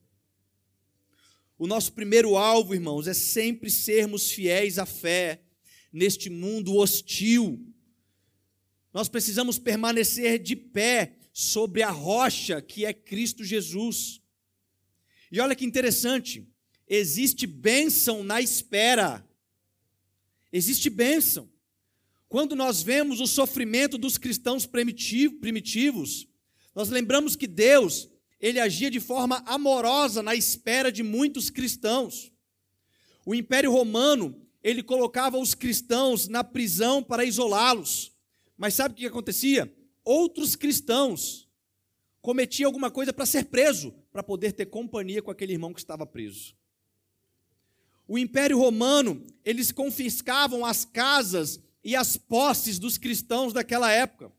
O 1.58 1.66
nosso 1.66 1.94
primeiro 1.94 2.36
alvo, 2.36 2.74
irmãos, 2.74 3.08
é 3.08 3.14
sempre 3.14 3.70
sermos 3.70 4.32
fiéis 4.32 4.78
à 4.78 4.86
fé 4.86 5.42
neste 5.92 6.30
mundo 6.30 6.76
hostil. 6.76 7.74
Nós 8.94 9.10
precisamos 9.10 9.58
permanecer 9.58 10.38
de 10.40 10.56
pé 10.56 11.18
sobre 11.34 11.82
a 11.82 11.90
rocha 11.90 12.62
que 12.62 12.86
é 12.86 12.94
Cristo 12.94 13.44
Jesus. 13.44 14.22
E 15.32 15.40
olha 15.40 15.56
que 15.56 15.66
interessante, 15.66 16.48
existe 16.88 17.48
bênção 17.48 18.24
na 18.24 18.42
espera. 18.42 19.28
Existe 20.52 20.90
bênção. 20.90 21.50
Quando 22.30 22.56
nós 22.56 22.84
vemos 22.84 23.22
o 23.22 23.28
sofrimento 23.28 23.98
dos 23.98 24.18
cristãos 24.18 24.66
primitivos, 24.66 26.28
nós 26.76 26.90
lembramos 26.90 27.36
que 27.36 27.48
Deus, 27.48 28.10
ele 28.40 28.60
agia 28.60 28.92
de 28.92 29.00
forma 29.00 29.42
amorosa 29.46 30.22
na 30.22 30.36
espera 30.36 30.92
de 30.92 31.04
muitos 31.04 31.50
cristãos. 31.50 32.32
O 33.26 33.34
Império 33.34 33.72
Romano, 33.72 34.42
ele 34.62 34.84
colocava 34.84 35.38
os 35.38 35.54
cristãos 35.54 36.28
na 36.28 36.44
prisão 36.44 37.02
para 37.02 37.24
isolá-los. 37.24 38.12
Mas 38.58 38.74
sabe 38.74 38.94
o 38.94 38.98
que 38.98 39.06
acontecia? 39.06 39.74
Outros 40.04 40.56
cristãos 40.56 41.48
cometiam 42.22 42.68
alguma 42.68 42.92
coisa 42.92 43.14
para 43.14 43.26
ser 43.26 43.46
preso, 43.46 43.94
para 44.12 44.22
poder 44.22 44.52
ter 44.52 44.66
companhia 44.66 45.22
com 45.22 45.32
aquele 45.32 45.54
irmão 45.54 45.74
que 45.74 45.80
estava 45.80 46.06
preso. 46.06 46.56
O 48.06 48.18
Império 48.18 48.58
Romano, 48.58 49.26
eles 49.46 49.72
confiscavam 49.72 50.66
as 50.66 50.84
casas 50.84 51.62
e 51.88 51.96
as 51.96 52.18
posses 52.18 52.78
dos 52.78 52.98
cristãos 52.98 53.54
daquela 53.54 53.90
época. 53.90 54.30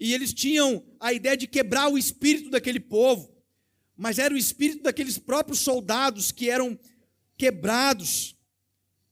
E 0.00 0.12
eles 0.12 0.34
tinham 0.34 0.84
a 0.98 1.12
ideia 1.12 1.36
de 1.36 1.46
quebrar 1.46 1.86
o 1.86 1.96
espírito 1.96 2.50
daquele 2.50 2.80
povo, 2.80 3.32
mas 3.96 4.18
era 4.18 4.34
o 4.34 4.36
espírito 4.36 4.82
daqueles 4.82 5.18
próprios 5.18 5.60
soldados 5.60 6.32
que 6.32 6.50
eram 6.50 6.76
quebrados. 7.36 8.36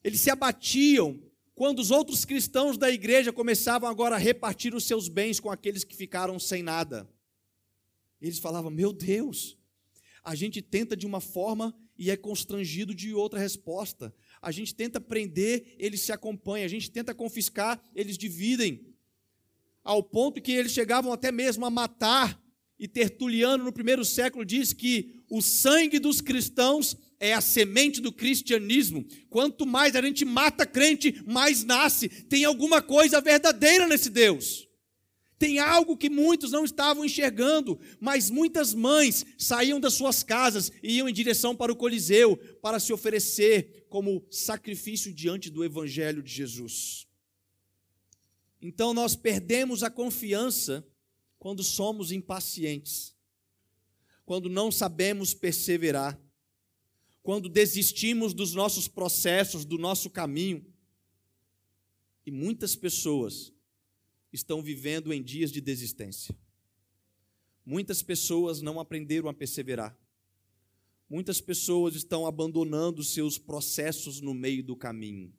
Eles 0.02 0.22
se 0.22 0.28
abatiam 0.28 1.22
quando 1.54 1.78
os 1.78 1.92
outros 1.92 2.24
cristãos 2.24 2.76
da 2.76 2.90
igreja 2.90 3.32
começavam 3.32 3.88
agora 3.88 4.16
a 4.16 4.18
repartir 4.18 4.74
os 4.74 4.82
seus 4.82 5.08
bens 5.08 5.38
com 5.38 5.48
aqueles 5.48 5.84
que 5.84 5.94
ficaram 5.94 6.40
sem 6.40 6.64
nada. 6.64 7.08
Eles 8.20 8.40
falavam: 8.40 8.72
Meu 8.72 8.92
Deus, 8.92 9.56
a 10.24 10.34
gente 10.34 10.60
tenta 10.60 10.96
de 10.96 11.06
uma 11.06 11.20
forma 11.20 11.72
e 11.96 12.10
é 12.10 12.16
constrangido 12.16 12.92
de 12.92 13.14
outra 13.14 13.38
resposta. 13.38 14.12
A 14.46 14.52
gente 14.52 14.72
tenta 14.76 15.00
prender, 15.00 15.74
eles 15.76 16.02
se 16.02 16.12
acompanham. 16.12 16.66
A 16.66 16.68
gente 16.68 16.88
tenta 16.88 17.12
confiscar, 17.12 17.84
eles 17.96 18.16
dividem 18.16 18.94
ao 19.82 20.04
ponto 20.04 20.40
que 20.40 20.52
eles 20.52 20.70
chegavam 20.70 21.12
até 21.12 21.32
mesmo 21.32 21.66
a 21.66 21.70
matar. 21.70 22.40
E 22.78 22.86
Tertuliano, 22.86 23.64
no 23.64 23.72
primeiro 23.72 24.04
século, 24.04 24.44
diz 24.44 24.72
que 24.72 25.24
o 25.28 25.42
sangue 25.42 25.98
dos 25.98 26.20
cristãos 26.20 26.96
é 27.18 27.32
a 27.32 27.40
semente 27.40 28.00
do 28.00 28.12
cristianismo. 28.12 29.04
Quanto 29.28 29.66
mais 29.66 29.96
a 29.96 30.00
gente 30.00 30.24
mata 30.24 30.64
crente, 30.64 31.20
mais 31.26 31.64
nasce. 31.64 32.08
Tem 32.08 32.44
alguma 32.44 32.80
coisa 32.80 33.20
verdadeira 33.20 33.88
nesse 33.88 34.10
Deus. 34.10 34.65
Tem 35.38 35.58
algo 35.58 35.96
que 35.96 36.08
muitos 36.08 36.50
não 36.50 36.64
estavam 36.64 37.04
enxergando, 37.04 37.78
mas 38.00 38.30
muitas 38.30 38.72
mães 38.72 39.24
saíam 39.36 39.78
das 39.78 39.92
suas 39.92 40.22
casas 40.22 40.72
e 40.82 40.96
iam 40.96 41.08
em 41.08 41.12
direção 41.12 41.54
para 41.54 41.70
o 41.70 41.76
Coliseu 41.76 42.36
para 42.62 42.80
se 42.80 42.92
oferecer 42.92 43.86
como 43.90 44.26
sacrifício 44.30 45.12
diante 45.12 45.50
do 45.50 45.62
Evangelho 45.62 46.22
de 46.22 46.32
Jesus. 46.32 47.06
Então 48.62 48.94
nós 48.94 49.14
perdemos 49.14 49.82
a 49.82 49.90
confiança 49.90 50.86
quando 51.38 51.62
somos 51.62 52.10
impacientes, 52.10 53.14
quando 54.24 54.48
não 54.48 54.72
sabemos 54.72 55.34
perseverar, 55.34 56.18
quando 57.22 57.48
desistimos 57.48 58.32
dos 58.32 58.54
nossos 58.54 58.88
processos, 58.88 59.66
do 59.66 59.76
nosso 59.76 60.08
caminho. 60.08 60.64
E 62.24 62.30
muitas 62.30 62.74
pessoas 62.74 63.52
estão 64.32 64.62
vivendo 64.62 65.12
em 65.12 65.22
dias 65.22 65.50
de 65.50 65.60
desistência. 65.60 66.36
Muitas 67.64 68.02
pessoas 68.02 68.60
não 68.60 68.78
aprenderam 68.78 69.28
a 69.28 69.34
perseverar. 69.34 69.98
Muitas 71.08 71.40
pessoas 71.40 71.94
estão 71.94 72.26
abandonando 72.26 73.02
seus 73.02 73.38
processos 73.38 74.20
no 74.20 74.34
meio 74.34 74.62
do 74.62 74.76
caminho, 74.76 75.32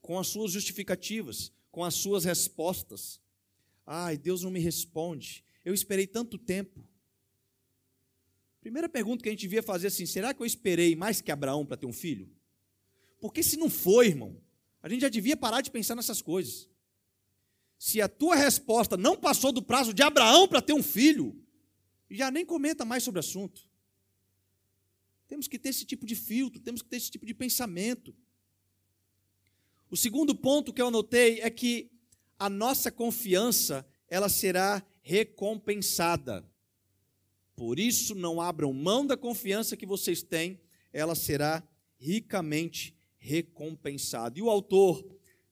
com 0.00 0.18
as 0.18 0.26
suas 0.26 0.52
justificativas 0.52 1.52
com 1.70 1.84
as 1.84 1.94
suas 1.94 2.24
respostas. 2.24 3.20
Ai, 3.86 4.16
Deus 4.16 4.42
não 4.42 4.50
me 4.50 4.58
responde. 4.58 5.44
Eu 5.64 5.72
esperei 5.72 6.06
tanto 6.06 6.36
tempo. 6.36 6.84
Primeira 8.60 8.88
pergunta 8.88 9.22
que 9.22 9.28
a 9.28 9.32
gente 9.32 9.42
devia 9.42 9.62
fazer 9.62 9.86
assim: 9.86 10.06
será 10.06 10.34
que 10.34 10.42
eu 10.42 10.46
esperei 10.46 10.96
mais 10.96 11.20
que 11.20 11.30
Abraão 11.30 11.64
para 11.64 11.76
ter 11.76 11.86
um 11.86 11.92
filho? 11.92 12.28
Porque 13.20 13.42
se 13.42 13.56
não 13.56 13.70
foi, 13.70 14.08
irmão, 14.08 14.40
a 14.82 14.88
gente 14.88 15.02
já 15.02 15.08
devia 15.08 15.36
parar 15.36 15.60
de 15.60 15.70
pensar 15.70 15.94
nessas 15.94 16.20
coisas. 16.20 16.68
Se 17.78 18.00
a 18.00 18.08
tua 18.08 18.34
resposta 18.34 18.96
não 18.96 19.16
passou 19.16 19.52
do 19.52 19.62
prazo 19.62 19.94
de 19.94 20.02
Abraão 20.02 20.48
para 20.48 20.60
ter 20.60 20.72
um 20.72 20.82
filho, 20.82 21.40
já 22.10 22.30
nem 22.30 22.44
comenta 22.44 22.84
mais 22.84 23.02
sobre 23.04 23.18
o 23.18 23.20
assunto. 23.20 23.68
Temos 25.28 25.46
que 25.46 25.58
ter 25.58 25.68
esse 25.68 25.84
tipo 25.84 26.04
de 26.04 26.16
filtro, 26.16 26.60
temos 26.60 26.82
que 26.82 26.88
ter 26.88 26.96
esse 26.96 27.10
tipo 27.10 27.24
de 27.24 27.34
pensamento. 27.34 28.14
O 29.90 29.96
segundo 29.96 30.34
ponto 30.34 30.72
que 30.72 30.82
eu 30.82 30.88
anotei 30.88 31.40
é 31.40 31.50
que 31.50 31.90
a 32.38 32.48
nossa 32.48 32.90
confiança, 32.90 33.86
ela 34.08 34.28
será 34.28 34.84
recompensada. 35.02 36.48
Por 37.54 37.78
isso, 37.78 38.14
não 38.14 38.40
abram 38.40 38.72
mão 38.72 39.06
da 39.06 39.16
confiança 39.16 39.76
que 39.76 39.86
vocês 39.86 40.22
têm, 40.22 40.60
ela 40.92 41.14
será 41.14 41.66
ricamente 41.96 42.96
recompensado. 43.18 44.38
E 44.38 44.42
o 44.42 44.48
autor 44.48 45.04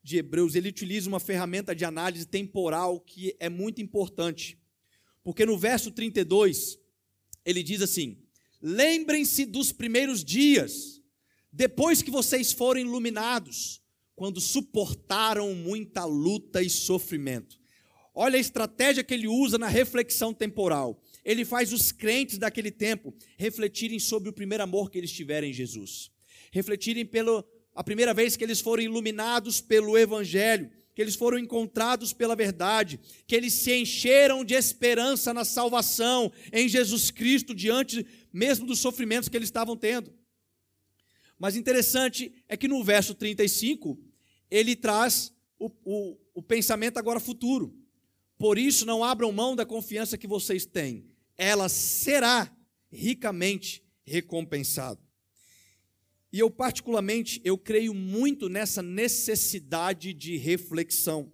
de 0.07 0.19
Hebreus, 0.19 0.55
ele 0.55 0.69
utiliza 0.69 1.09
uma 1.09 1.19
ferramenta 1.19 1.75
de 1.75 1.85
análise 1.85 2.25
temporal 2.25 3.01
que 3.01 3.35
é 3.41 3.49
muito 3.49 3.83
importante. 3.83 4.57
Porque 5.25 5.45
no 5.45 5.59
verso 5.59 5.91
32, 5.91 6.79
ele 7.45 7.61
diz 7.61 7.83
assim: 7.83 8.17
Lembrem-se 8.63 9.45
dos 9.45 9.73
primeiros 9.73 10.25
dias, 10.25 11.03
depois 11.53 12.03
que 12.03 12.11
vocês 12.13 12.53
foram 12.53 12.83
iluminados, 12.83 13.83
quando 14.15 14.41
suportaram 14.41 15.53
muita 15.57 16.05
luta 16.05 16.63
e 16.63 16.71
sofrimento. 16.71 17.59
Olha 18.15 18.37
a 18.37 18.41
estratégia 18.41 19.03
que 19.03 19.13
ele 19.13 19.27
usa 19.27 19.59
na 19.59 19.67
reflexão 19.67 20.33
temporal. 20.33 21.03
Ele 21.25 21.45
faz 21.45 21.73
os 21.73 21.91
crentes 21.91 22.39
daquele 22.39 22.71
tempo 22.71 23.13
refletirem 23.37 23.99
sobre 23.99 24.29
o 24.29 24.33
primeiro 24.33 24.63
amor 24.63 24.89
que 24.89 24.99
eles 24.99 25.11
tiveram 25.11 25.49
em 25.49 25.53
Jesus. 25.53 26.13
Refletirem 26.53 27.05
pela 27.05 27.45
a 27.77 27.85
primeira 27.85 28.15
vez 28.15 28.37
que 28.37 28.43
eles 28.43 28.59
foram 28.59 28.83
iluminados 28.83 29.61
pelo 29.61 29.99
evangelho, 29.99 30.71
que 30.95 31.03
eles 31.03 31.15
foram 31.15 31.39
encontrados 31.39 32.15
pela 32.15 32.35
verdade, 32.35 32.99
que 33.27 33.37
eles 33.37 33.53
se 33.53 33.77
encheram 33.77 34.43
de 34.43 34.55
esperança 34.55 35.35
na 35.35 35.45
salvação 35.45 36.33
em 36.51 36.67
Jesus 36.67 37.11
Cristo 37.11 37.55
diante 37.55 38.07
mesmo 38.33 38.67
dos 38.67 38.79
sofrimentos 38.79 39.29
que 39.29 39.37
eles 39.37 39.49
estavam 39.49 39.77
tendo. 39.77 40.11
Mas 41.39 41.55
interessante 41.55 42.33
é 42.49 42.57
que 42.57 42.67
no 42.67 42.83
verso 42.83 43.15
35, 43.15 44.01
ele 44.51 44.75
traz 44.75 45.31
o, 45.59 45.71
o, 45.85 46.17
o 46.33 46.43
pensamento 46.43 46.97
agora 46.97 47.21
futuro. 47.21 47.79
Por 48.39 48.57
isso, 48.57 48.87
não 48.87 49.05
abram 49.05 49.31
mão 49.31 49.55
da 49.55 49.67
confiança 49.67 50.17
que 50.17 50.27
vocês 50.27 50.65
têm, 50.65 51.05
ela 51.37 51.69
será 51.69 52.51
ricamente 52.91 53.85
recompensada. 54.03 55.06
E 56.37 56.39
eu 56.39 56.51
particularmente, 56.51 57.41
eu 57.43 57.57
creio 57.57 57.95
muito 57.95 58.47
nessa 58.51 58.83
necessidade 58.83 60.13
de 60.13 60.37
reflexão. 60.37 61.33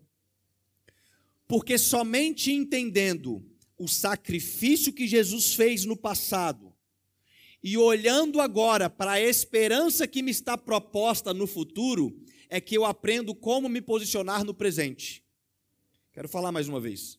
Porque 1.49 1.77
somente 1.77 2.53
entendendo 2.53 3.45
o 3.77 3.89
sacrifício 3.89 4.93
que 4.93 5.09
Jesus 5.09 5.57
fez 5.57 5.85
no 5.85 5.97
passado 5.97 6.73
e 7.61 7.77
olhando 7.77 8.41
agora 8.41 8.89
para 8.89 9.15
a 9.15 9.21
esperança 9.21 10.07
que 10.07 10.23
me 10.23 10.31
está 10.31 10.57
proposta 10.57 11.35
no 11.35 11.49
futuro, 11.49 12.17
é 12.49 12.61
que 12.61 12.77
eu 12.77 12.85
aprendo 12.85 13.35
como 13.35 13.69
me 13.69 13.83
posicionar 13.83 14.45
no 14.45 14.55
presente. 14.55 15.25
Quero 16.13 16.29
falar 16.29 16.53
mais 16.53 16.69
uma 16.69 16.81
vez. 16.81 17.19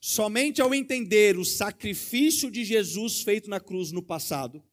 Somente 0.00 0.60
ao 0.60 0.74
entender 0.74 1.38
o 1.38 1.44
sacrifício 1.44 2.50
de 2.50 2.64
Jesus 2.64 3.22
feito 3.22 3.48
na 3.48 3.60
cruz 3.60 3.92
no 3.92 4.02
passado 4.02 4.64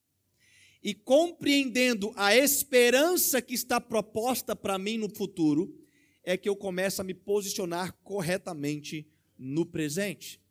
e 0.83 0.93
compreendendo 0.93 2.11
a 2.15 2.35
esperança 2.35 3.41
que 3.41 3.53
está 3.53 3.79
proposta 3.79 4.55
para 4.55 4.79
mim 4.79 4.97
no 4.97 5.09
futuro, 5.09 5.77
é 6.23 6.35
que 6.35 6.49
eu 6.49 6.55
começo 6.55 7.01
a 7.01 7.03
me 7.03 7.13
posicionar 7.13 7.93
corretamente 8.03 9.07
no 9.37 9.65
presente. 9.65 10.41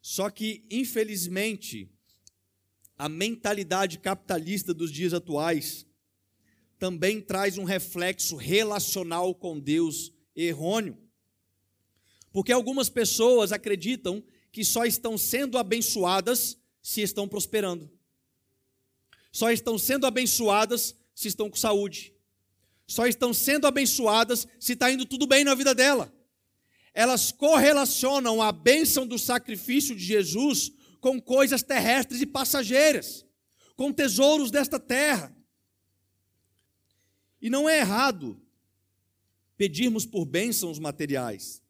Só 0.00 0.30
que, 0.30 0.64
infelizmente, 0.70 1.90
a 2.96 3.08
mentalidade 3.08 3.98
capitalista 3.98 4.72
dos 4.72 4.90
dias 4.90 5.12
atuais 5.12 5.86
também 6.78 7.20
traz 7.20 7.58
um 7.58 7.64
reflexo 7.64 8.36
relacional 8.36 9.34
com 9.34 9.58
Deus 9.58 10.12
errôneo. 10.34 10.96
Porque 12.32 12.52
algumas 12.52 12.88
pessoas 12.88 13.50
acreditam 13.50 14.22
que 14.52 14.64
só 14.64 14.84
estão 14.84 15.16
sendo 15.16 15.58
abençoadas 15.58 16.58
se 16.82 17.00
estão 17.00 17.26
prosperando. 17.26 17.90
Só 19.36 19.50
estão 19.50 19.76
sendo 19.78 20.06
abençoadas 20.06 20.96
se 21.14 21.28
estão 21.28 21.50
com 21.50 21.56
saúde. 21.56 22.14
Só 22.86 23.06
estão 23.06 23.34
sendo 23.34 23.66
abençoadas 23.66 24.48
se 24.58 24.72
está 24.72 24.90
indo 24.90 25.04
tudo 25.04 25.26
bem 25.26 25.44
na 25.44 25.54
vida 25.54 25.74
dela. 25.74 26.10
Elas 26.94 27.32
correlacionam 27.32 28.40
a 28.40 28.50
bênção 28.50 29.06
do 29.06 29.18
sacrifício 29.18 29.94
de 29.94 30.02
Jesus 30.02 30.72
com 31.02 31.20
coisas 31.20 31.62
terrestres 31.62 32.22
e 32.22 32.26
passageiras, 32.26 33.26
com 33.76 33.92
tesouros 33.92 34.50
desta 34.50 34.80
terra. 34.80 35.36
E 37.38 37.50
não 37.50 37.68
é 37.68 37.80
errado 37.80 38.40
pedirmos 39.54 40.06
por 40.06 40.24
bênçãos 40.24 40.78
materiais. 40.78 41.62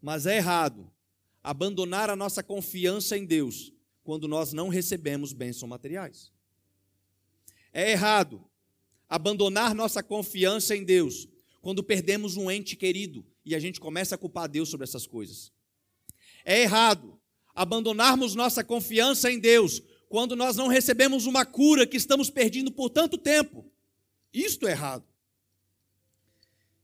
Mas 0.00 0.24
é 0.24 0.38
errado 0.38 0.90
abandonar 1.42 2.08
a 2.08 2.16
nossa 2.16 2.42
confiança 2.42 3.14
em 3.14 3.26
Deus 3.26 3.73
quando 4.04 4.28
nós 4.28 4.52
não 4.52 4.68
recebemos 4.68 5.32
bênçãos 5.32 5.68
materiais. 5.68 6.30
É 7.72 7.90
errado 7.90 8.44
abandonar 9.08 9.74
nossa 9.74 10.02
confiança 10.02 10.76
em 10.76 10.84
Deus 10.84 11.26
quando 11.60 11.82
perdemos 11.82 12.36
um 12.36 12.50
ente 12.50 12.76
querido 12.76 13.26
e 13.44 13.54
a 13.54 13.58
gente 13.58 13.80
começa 13.80 14.14
a 14.14 14.18
culpar 14.18 14.48
Deus 14.48 14.68
sobre 14.68 14.84
essas 14.84 15.06
coisas. 15.06 15.50
É 16.44 16.60
errado 16.60 17.18
abandonarmos 17.54 18.34
nossa 18.34 18.62
confiança 18.62 19.32
em 19.32 19.38
Deus 19.38 19.82
quando 20.08 20.36
nós 20.36 20.56
não 20.56 20.68
recebemos 20.68 21.26
uma 21.26 21.46
cura 21.46 21.86
que 21.86 21.96
estamos 21.96 22.28
perdendo 22.28 22.70
por 22.70 22.90
tanto 22.90 23.16
tempo. 23.16 23.68
Isto 24.32 24.68
é 24.68 24.72
errado. 24.72 25.04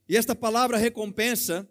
E 0.08 0.16
esta 0.16 0.34
palavra 0.34 0.78
recompensa 0.78 1.68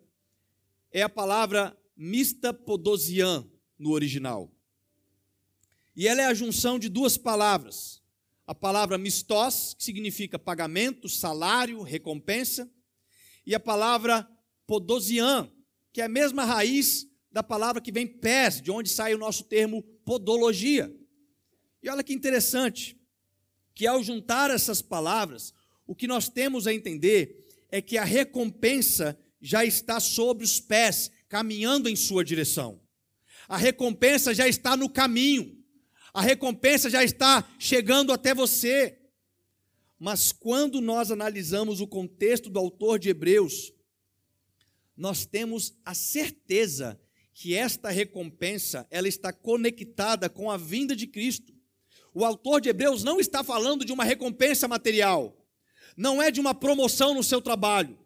é 0.91 1.01
a 1.01 1.09
palavra 1.09 1.77
mistapodosian 1.97 3.45
no 3.77 3.91
original. 3.91 4.51
E 5.99 6.07
ela 6.07 6.21
é 6.21 6.25
a 6.27 6.33
junção 6.33 6.79
de 6.79 6.87
duas 6.87 7.17
palavras. 7.17 8.01
A 8.47 8.55
palavra 8.55 8.97
mistos, 8.97 9.73
que 9.73 9.83
significa 9.83 10.39
pagamento, 10.39 11.09
salário, 11.09 11.81
recompensa, 11.81 12.71
e 13.45 13.53
a 13.53 13.59
palavra 13.59 14.25
podosian, 14.65 15.51
que 15.91 15.99
é 15.99 16.05
a 16.05 16.07
mesma 16.07 16.45
raiz 16.45 17.05
da 17.29 17.43
palavra 17.43 17.81
que 17.81 17.91
vem 17.91 18.07
pés, 18.07 18.61
de 18.61 18.71
onde 18.71 18.87
sai 18.87 19.13
o 19.13 19.17
nosso 19.17 19.43
termo 19.43 19.83
podologia. 20.05 20.89
E 21.83 21.89
olha 21.89 22.01
que 22.01 22.13
interessante, 22.13 22.97
que 23.75 23.85
ao 23.85 24.01
juntar 24.01 24.49
essas 24.49 24.81
palavras, 24.81 25.53
o 25.85 25.93
que 25.93 26.07
nós 26.07 26.29
temos 26.29 26.65
a 26.65 26.73
entender 26.73 27.45
é 27.69 27.81
que 27.81 27.97
a 27.97 28.05
recompensa 28.05 29.19
já 29.41 29.65
está 29.65 29.99
sobre 29.99 30.45
os 30.45 30.61
pés, 30.61 31.11
caminhando 31.27 31.89
em 31.89 31.95
sua 31.97 32.23
direção. 32.23 32.79
A 33.49 33.57
recompensa 33.57 34.33
já 34.33 34.47
está 34.47 34.77
no 34.77 34.89
caminho. 34.89 35.58
A 36.13 36.21
recompensa 36.21 36.89
já 36.89 37.03
está 37.03 37.47
chegando 37.57 38.11
até 38.11 38.33
você. 38.33 38.97
Mas 39.99 40.31
quando 40.31 40.79
nós 40.79 41.11
analisamos 41.11 41.81
o 41.81 41.87
contexto 41.87 42.49
do 42.49 42.57
autor 42.57 42.97
de 42.97 43.09
Hebreus, 43.09 43.73
nós 44.95 45.25
temos 45.25 45.73
a 45.85 45.93
certeza 45.93 46.99
que 47.33 47.55
esta 47.55 47.89
recompensa 47.89 48.85
ela 48.91 49.07
está 49.07 49.31
conectada 49.31 50.29
com 50.29 50.51
a 50.51 50.57
vinda 50.57 50.95
de 50.95 51.07
Cristo. 51.07 51.53
O 52.13 52.25
autor 52.25 52.59
de 52.59 52.69
Hebreus 52.69 53.03
não 53.03 53.19
está 53.19 53.43
falando 53.43 53.85
de 53.85 53.93
uma 53.93 54.03
recompensa 54.03 54.67
material, 54.67 55.37
não 55.95 56.21
é 56.21 56.31
de 56.31 56.39
uma 56.39 56.53
promoção 56.53 57.13
no 57.13 57.23
seu 57.23 57.41
trabalho, 57.41 57.97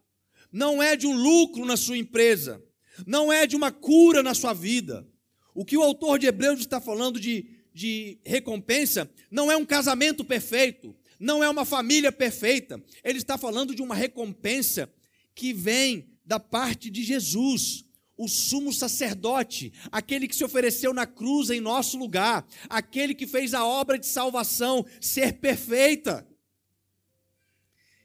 não 0.52 0.80
é 0.80 0.94
de 0.94 1.06
um 1.06 1.16
lucro 1.16 1.64
na 1.64 1.76
sua 1.76 1.98
empresa, 1.98 2.62
não 3.04 3.32
é 3.32 3.44
de 3.44 3.56
uma 3.56 3.72
cura 3.72 4.22
na 4.22 4.34
sua 4.34 4.52
vida. 4.52 5.04
O 5.52 5.64
que 5.64 5.76
o 5.76 5.82
autor 5.82 6.18
de 6.18 6.26
Hebreus 6.26 6.60
está 6.60 6.80
falando 6.80 7.18
de, 7.18 7.53
de 7.74 8.18
recompensa 8.24 9.10
não 9.30 9.50
é 9.50 9.56
um 9.56 9.66
casamento 9.66 10.24
perfeito, 10.24 10.94
não 11.18 11.42
é 11.42 11.50
uma 11.50 11.64
família 11.64 12.12
perfeita. 12.12 12.82
Ele 13.02 13.18
está 13.18 13.36
falando 13.36 13.74
de 13.74 13.82
uma 13.82 13.94
recompensa 13.94 14.88
que 15.34 15.52
vem 15.52 16.08
da 16.24 16.38
parte 16.38 16.88
de 16.88 17.02
Jesus, 17.02 17.84
o 18.16 18.28
sumo 18.28 18.72
sacerdote, 18.72 19.72
aquele 19.90 20.28
que 20.28 20.36
se 20.36 20.44
ofereceu 20.44 20.94
na 20.94 21.04
cruz 21.04 21.50
em 21.50 21.60
nosso 21.60 21.98
lugar, 21.98 22.46
aquele 22.68 23.14
que 23.14 23.26
fez 23.26 23.52
a 23.52 23.66
obra 23.66 23.98
de 23.98 24.06
salvação 24.06 24.86
ser 25.00 25.40
perfeita. 25.40 26.26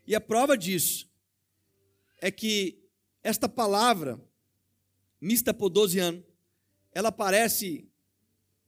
E 0.07 0.15
a 0.15 0.19
prova 0.19 0.57
disso 0.57 1.07
é 2.19 2.31
que 2.31 2.79
esta 3.21 3.47
palavra, 3.47 4.19
mista 5.21 5.53
podosian, 5.53 6.23
ela 6.91 7.09
aparece 7.09 7.88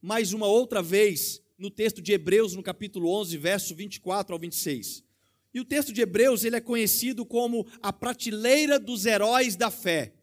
mais 0.02 0.32
uma 0.32 0.48
outra 0.48 0.82
vez 0.82 1.40
no 1.56 1.70
texto 1.70 2.02
de 2.02 2.12
Hebreus, 2.12 2.56
no 2.56 2.62
capítulo 2.62 3.08
11, 3.08 3.36
verso 3.36 3.72
24 3.72 4.34
ao 4.34 4.40
26. 4.40 5.04
E 5.54 5.60
o 5.60 5.64
texto 5.64 5.92
de 5.92 6.00
Hebreus, 6.00 6.44
ele 6.44 6.56
é 6.56 6.60
conhecido 6.60 7.24
como 7.24 7.64
a 7.80 7.92
prateleira 7.92 8.80
dos 8.80 9.06
heróis 9.06 9.54
da 9.54 9.70
fé. 9.70 10.14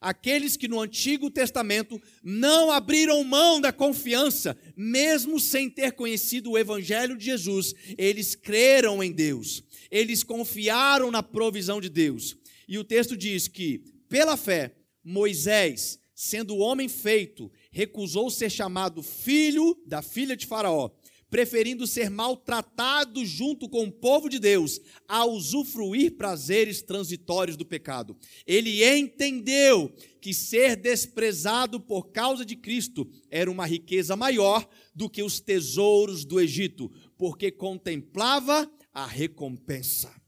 Aqueles 0.00 0.56
que 0.56 0.68
no 0.68 0.80
Antigo 0.80 1.28
Testamento 1.28 2.00
não 2.22 2.70
abriram 2.70 3.24
mão 3.24 3.60
da 3.60 3.72
confiança, 3.72 4.56
mesmo 4.76 5.40
sem 5.40 5.68
ter 5.68 5.92
conhecido 5.92 6.52
o 6.52 6.58
Evangelho 6.58 7.16
de 7.16 7.24
Jesus, 7.24 7.74
eles 7.98 8.36
creram 8.36 9.02
em 9.02 9.10
Deus, 9.10 9.64
eles 9.90 10.22
confiaram 10.22 11.10
na 11.10 11.22
provisão 11.22 11.80
de 11.80 11.88
Deus. 11.88 12.36
E 12.68 12.78
o 12.78 12.84
texto 12.84 13.16
diz 13.16 13.48
que, 13.48 13.78
pela 14.08 14.36
fé, 14.36 14.76
Moisés, 15.02 15.98
sendo 16.16 16.56
homem 16.56 16.88
feito, 16.88 17.52
recusou 17.76 18.30
ser 18.30 18.48
chamado 18.48 19.02
filho 19.02 19.76
da 19.86 20.00
filha 20.00 20.34
de 20.34 20.46
Faraó, 20.46 20.88
preferindo 21.28 21.86
ser 21.86 22.08
maltratado 22.08 23.22
junto 23.26 23.68
com 23.68 23.84
o 23.84 23.92
povo 23.92 24.30
de 24.30 24.38
Deus 24.38 24.80
a 25.06 25.26
usufruir 25.26 26.16
prazeres 26.16 26.80
transitórios 26.80 27.54
do 27.54 27.66
pecado. 27.66 28.16
Ele 28.46 28.82
entendeu 28.82 29.94
que 30.22 30.32
ser 30.32 30.74
desprezado 30.74 31.78
por 31.78 32.12
causa 32.12 32.46
de 32.46 32.56
Cristo 32.56 33.06
era 33.30 33.50
uma 33.50 33.66
riqueza 33.66 34.16
maior 34.16 34.66
do 34.94 35.10
que 35.10 35.22
os 35.22 35.38
tesouros 35.38 36.24
do 36.24 36.40
Egito, 36.40 36.90
porque 37.18 37.50
contemplava 37.50 38.70
a 38.90 39.04
recompensa. 39.04 40.25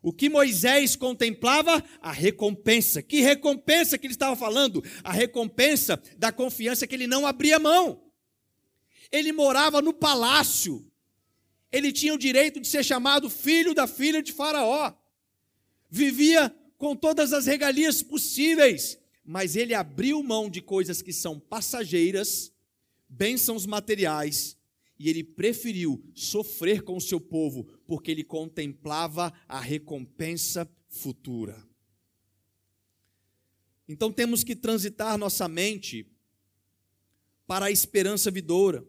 O 0.00 0.12
que 0.12 0.28
Moisés 0.28 0.94
contemplava? 0.94 1.82
A 2.00 2.12
recompensa. 2.12 3.02
Que 3.02 3.20
recompensa 3.20 3.98
que 3.98 4.06
ele 4.06 4.14
estava 4.14 4.36
falando? 4.36 4.82
A 5.02 5.12
recompensa 5.12 6.00
da 6.16 6.30
confiança 6.30 6.86
que 6.86 6.94
ele 6.94 7.06
não 7.06 7.26
abria 7.26 7.58
mão. 7.58 8.02
Ele 9.10 9.32
morava 9.32 9.82
no 9.82 9.92
palácio. 9.92 10.86
Ele 11.72 11.92
tinha 11.92 12.14
o 12.14 12.18
direito 12.18 12.60
de 12.60 12.68
ser 12.68 12.84
chamado 12.84 13.28
filho 13.28 13.74
da 13.74 13.86
filha 13.86 14.22
de 14.22 14.32
Faraó. 14.32 14.92
Vivia 15.90 16.54
com 16.76 16.94
todas 16.94 17.32
as 17.32 17.46
regalias 17.46 18.02
possíveis, 18.02 18.98
mas 19.24 19.56
ele 19.56 19.74
abriu 19.74 20.22
mão 20.22 20.48
de 20.48 20.62
coisas 20.62 21.02
que 21.02 21.12
são 21.12 21.40
passageiras, 21.40 22.52
bênçãos 23.08 23.66
materiais, 23.66 24.56
e 24.98 25.08
ele 25.08 25.24
preferiu 25.24 26.02
sofrer 26.14 26.82
com 26.82 26.96
o 26.96 27.00
seu 27.00 27.20
povo, 27.20 27.68
porque 27.88 28.10
ele 28.10 28.22
contemplava 28.22 29.32
a 29.48 29.58
recompensa 29.58 30.70
futura. 30.90 31.66
Então 33.88 34.12
temos 34.12 34.44
que 34.44 34.54
transitar 34.54 35.16
nossa 35.16 35.48
mente 35.48 36.06
para 37.46 37.64
a 37.64 37.70
esperança 37.70 38.30
vidoura. 38.30 38.86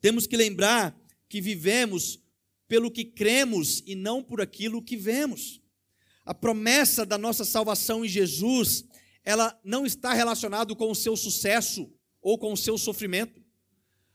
Temos 0.00 0.26
que 0.26 0.36
lembrar 0.36 1.00
que 1.28 1.40
vivemos 1.40 2.20
pelo 2.66 2.90
que 2.90 3.04
cremos 3.04 3.80
e 3.86 3.94
não 3.94 4.24
por 4.24 4.40
aquilo 4.40 4.82
que 4.82 4.96
vemos. 4.96 5.62
A 6.24 6.34
promessa 6.34 7.06
da 7.06 7.16
nossa 7.16 7.44
salvação 7.44 8.04
em 8.04 8.08
Jesus, 8.08 8.84
ela 9.22 9.56
não 9.62 9.86
está 9.86 10.12
relacionada 10.12 10.74
com 10.74 10.90
o 10.90 10.96
seu 10.96 11.16
sucesso 11.16 11.88
ou 12.20 12.36
com 12.38 12.52
o 12.52 12.56
seu 12.56 12.76
sofrimento. 12.76 13.40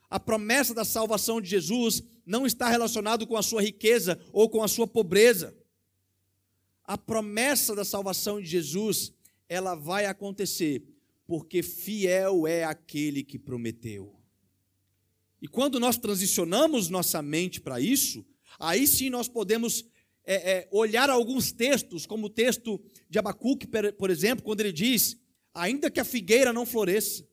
A 0.10 0.19
promessa 0.19 0.73
da 0.73 0.84
salvação 0.84 1.39
de 1.39 1.49
Jesus 1.49 2.04
não 2.26 2.46
está 2.46 2.70
relacionada 2.70 3.26
com 3.26 3.36
a 3.36 3.44
sua 3.44 3.62
riqueza 3.62 4.20
ou 4.32 4.50
com 4.50 4.64
a 4.64 4.68
sua 4.68 4.88
pobreza. 4.88 5.56
A 6.84 6.98
promessa 6.98 7.76
da 7.76 7.86
salvação 7.86 8.42
de 8.42 8.48
Jesus, 8.48 9.14
ela 9.48 9.76
vai 9.76 10.06
acontecer 10.06 10.84
porque 11.26 11.64
fiel 11.64 12.46
é 12.46 12.64
aquele 12.64 13.24
que 13.24 13.40
prometeu. 13.40 14.14
E 15.42 15.48
quando 15.48 15.80
nós 15.80 15.98
transicionamos 15.98 16.90
nossa 16.90 17.22
mente 17.22 17.60
para 17.60 17.80
isso, 17.80 18.26
aí 18.60 18.88
sim 18.88 19.10
nós 19.10 19.28
podemos 19.28 19.86
é, 20.26 20.36
é, 20.36 20.70
olhar 20.72 21.10
alguns 21.10 21.52
textos, 21.52 22.06
como 22.06 22.28
o 22.28 22.30
texto 22.30 22.82
de 23.10 23.20
Abacuque, 23.20 23.68
por 23.98 24.10
exemplo, 24.10 24.44
quando 24.44 24.62
ele 24.62 24.72
diz: 24.72 25.18
Ainda 25.54 25.92
que 25.92 26.00
a 26.00 26.06
figueira 26.06 26.54
não 26.54 26.66
floresça, 26.66 27.28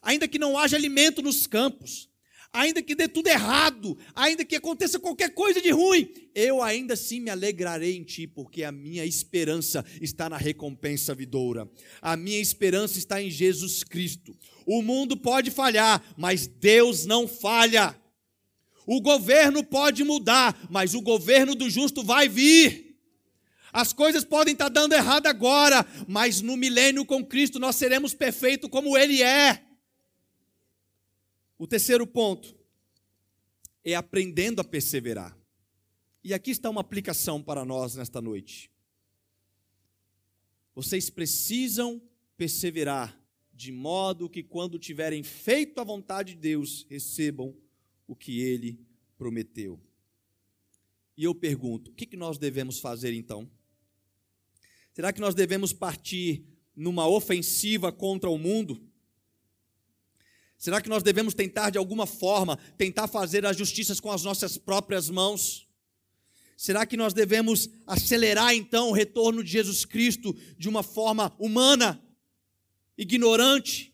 ainda 0.00 0.28
que 0.28 0.38
não 0.38 0.56
haja 0.56 0.76
alimento 0.76 1.20
nos 1.20 1.46
campos, 1.46 2.08
ainda 2.52 2.82
que 2.82 2.94
dê 2.94 3.08
tudo 3.08 3.28
errado, 3.28 3.96
ainda 4.14 4.44
que 4.44 4.56
aconteça 4.56 4.98
qualquer 4.98 5.30
coisa 5.30 5.60
de 5.60 5.70
ruim, 5.70 6.12
eu 6.34 6.62
ainda 6.62 6.94
assim 6.94 7.20
me 7.20 7.30
alegrarei 7.30 7.96
em 7.96 8.02
ti, 8.02 8.26
porque 8.26 8.62
a 8.62 8.70
minha 8.70 9.04
esperança 9.06 9.84
está 10.00 10.28
na 10.28 10.36
recompensa 10.36 11.14
vidoura. 11.14 11.68
A 12.00 12.16
minha 12.16 12.38
esperança 12.38 12.98
está 12.98 13.22
em 13.22 13.30
Jesus 13.30 13.82
Cristo. 13.82 14.36
O 14.66 14.82
mundo 14.82 15.16
pode 15.16 15.50
falhar, 15.50 16.02
mas 16.16 16.46
Deus 16.46 17.06
não 17.06 17.26
falha. 17.26 17.96
O 18.86 19.00
governo 19.00 19.64
pode 19.64 20.04
mudar, 20.04 20.66
mas 20.68 20.94
o 20.94 21.00
governo 21.00 21.54
do 21.54 21.70
justo 21.70 22.02
vai 22.02 22.28
vir. 22.28 22.98
As 23.72 23.92
coisas 23.92 24.22
podem 24.22 24.52
estar 24.52 24.68
dando 24.68 24.92
errado 24.92 25.26
agora, 25.26 25.86
mas 26.06 26.42
no 26.42 26.58
milênio 26.58 27.06
com 27.06 27.24
Cristo 27.24 27.58
nós 27.58 27.76
seremos 27.76 28.12
perfeitos 28.12 28.68
como 28.68 28.98
Ele 28.98 29.22
é. 29.22 29.62
O 31.62 31.66
terceiro 31.68 32.04
ponto 32.04 32.58
é 33.84 33.94
aprendendo 33.94 34.60
a 34.60 34.64
perseverar. 34.64 35.38
E 36.24 36.34
aqui 36.34 36.50
está 36.50 36.68
uma 36.68 36.80
aplicação 36.80 37.40
para 37.40 37.64
nós 37.64 37.94
nesta 37.94 38.20
noite. 38.20 38.68
Vocês 40.74 41.08
precisam 41.08 42.02
perseverar, 42.36 43.16
de 43.54 43.70
modo 43.70 44.28
que 44.28 44.42
quando 44.42 44.76
tiverem 44.76 45.22
feito 45.22 45.80
a 45.80 45.84
vontade 45.84 46.34
de 46.34 46.40
Deus, 46.40 46.84
recebam 46.90 47.56
o 48.08 48.16
que 48.16 48.40
ele 48.40 48.84
prometeu. 49.16 49.80
E 51.16 51.22
eu 51.22 51.32
pergunto: 51.32 51.92
o 51.92 51.94
que 51.94 52.16
nós 52.16 52.38
devemos 52.38 52.80
fazer 52.80 53.14
então? 53.14 53.48
Será 54.92 55.12
que 55.12 55.20
nós 55.20 55.32
devemos 55.32 55.72
partir 55.72 56.44
numa 56.74 57.06
ofensiva 57.06 57.92
contra 57.92 58.28
o 58.28 58.36
mundo? 58.36 58.90
Será 60.62 60.80
que 60.80 60.88
nós 60.88 61.02
devemos 61.02 61.34
tentar 61.34 61.70
de 61.70 61.78
alguma 61.78 62.06
forma, 62.06 62.56
tentar 62.78 63.08
fazer 63.08 63.44
as 63.44 63.56
justiças 63.56 63.98
com 63.98 64.12
as 64.12 64.22
nossas 64.22 64.56
próprias 64.56 65.10
mãos? 65.10 65.66
Será 66.56 66.86
que 66.86 66.96
nós 66.96 67.12
devemos 67.12 67.68
acelerar 67.84 68.54
então 68.54 68.90
o 68.90 68.92
retorno 68.92 69.42
de 69.42 69.50
Jesus 69.50 69.84
Cristo 69.84 70.32
de 70.56 70.68
uma 70.68 70.84
forma 70.84 71.34
humana, 71.36 72.00
ignorante, 72.96 73.92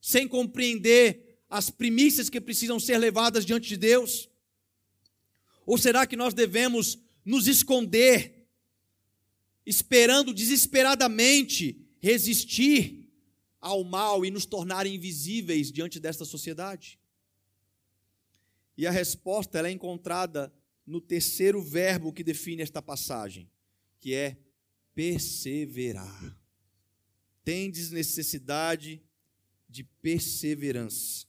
sem 0.00 0.26
compreender 0.26 1.38
as 1.48 1.70
primícias 1.70 2.28
que 2.28 2.40
precisam 2.40 2.80
ser 2.80 2.98
levadas 2.98 3.46
diante 3.46 3.68
de 3.68 3.76
Deus? 3.76 4.28
Ou 5.64 5.78
será 5.78 6.08
que 6.08 6.16
nós 6.16 6.34
devemos 6.34 6.98
nos 7.24 7.46
esconder, 7.46 8.48
esperando 9.64 10.34
desesperadamente 10.34 11.86
resistir 12.00 12.97
ao 13.68 13.84
mal 13.84 14.24
e 14.24 14.30
nos 14.30 14.46
tornar 14.46 14.86
invisíveis 14.86 15.70
diante 15.70 16.00
desta 16.00 16.24
sociedade? 16.24 16.98
E 18.76 18.86
a 18.86 18.90
resposta 18.90 19.60
é 19.60 19.70
encontrada 19.70 20.52
no 20.86 21.00
terceiro 21.00 21.62
verbo 21.62 22.12
que 22.12 22.24
define 22.24 22.62
esta 22.62 22.80
passagem, 22.80 23.50
que 24.00 24.14
é 24.14 24.38
perseverar. 24.94 26.40
Tendes 27.44 27.90
necessidade 27.90 29.02
de 29.68 29.84
perseverança, 29.84 31.26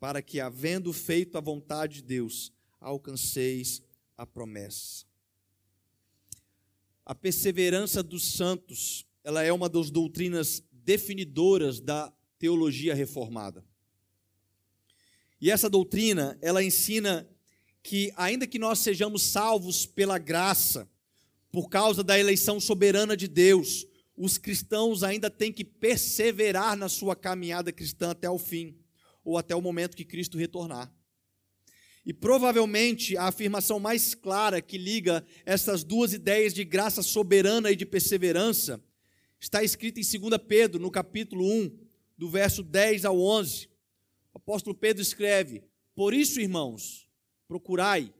para 0.00 0.20
que, 0.20 0.40
havendo 0.40 0.92
feito 0.92 1.38
a 1.38 1.40
vontade 1.40 1.96
de 1.96 2.02
Deus, 2.02 2.52
alcanceis 2.80 3.82
a 4.16 4.26
promessa. 4.26 5.04
A 7.04 7.14
perseverança 7.14 8.02
dos 8.02 8.24
santos, 8.24 9.06
ela 9.22 9.42
é 9.42 9.52
uma 9.52 9.68
das 9.68 9.90
doutrinas 9.90 10.62
definidoras 10.84 11.80
da 11.80 12.12
teologia 12.38 12.94
reformada. 12.94 13.64
E 15.40 15.50
essa 15.50 15.70
doutrina, 15.70 16.38
ela 16.42 16.62
ensina 16.62 17.28
que 17.82 18.12
ainda 18.16 18.46
que 18.46 18.58
nós 18.58 18.80
sejamos 18.80 19.22
salvos 19.22 19.86
pela 19.86 20.18
graça, 20.18 20.88
por 21.50 21.68
causa 21.68 22.04
da 22.04 22.18
eleição 22.18 22.60
soberana 22.60 23.16
de 23.16 23.26
Deus, 23.26 23.86
os 24.16 24.36
cristãos 24.36 25.02
ainda 25.02 25.30
têm 25.30 25.50
que 25.50 25.64
perseverar 25.64 26.76
na 26.76 26.88
sua 26.88 27.16
caminhada 27.16 27.72
cristã 27.72 28.10
até 28.10 28.28
o 28.28 28.38
fim, 28.38 28.76
ou 29.24 29.38
até 29.38 29.54
o 29.54 29.62
momento 29.62 29.96
que 29.96 30.04
Cristo 30.04 30.36
retornar. 30.36 30.92
E 32.04 32.12
provavelmente 32.12 33.16
a 33.16 33.24
afirmação 33.24 33.78
mais 33.78 34.14
clara 34.14 34.60
que 34.60 34.78
liga 34.78 35.24
essas 35.44 35.84
duas 35.84 36.12
ideias 36.12 36.52
de 36.52 36.64
graça 36.64 37.02
soberana 37.02 37.70
e 37.70 37.76
de 37.76 37.86
perseverança 37.86 38.82
está 39.40 39.64
escrita 39.64 39.98
em 39.98 40.02
2 40.02 40.40
Pedro, 40.46 40.78
no 40.78 40.90
capítulo 40.90 41.44
1, 41.44 41.78
do 42.16 42.28
verso 42.28 42.62
10 42.62 43.06
ao 43.06 43.18
11. 43.18 43.68
O 44.34 44.36
apóstolo 44.38 44.76
Pedro 44.76 45.02
escreve: 45.02 45.64
Por 45.94 46.12
isso, 46.12 46.40
irmãos, 46.40 47.08
procurai 47.48 48.12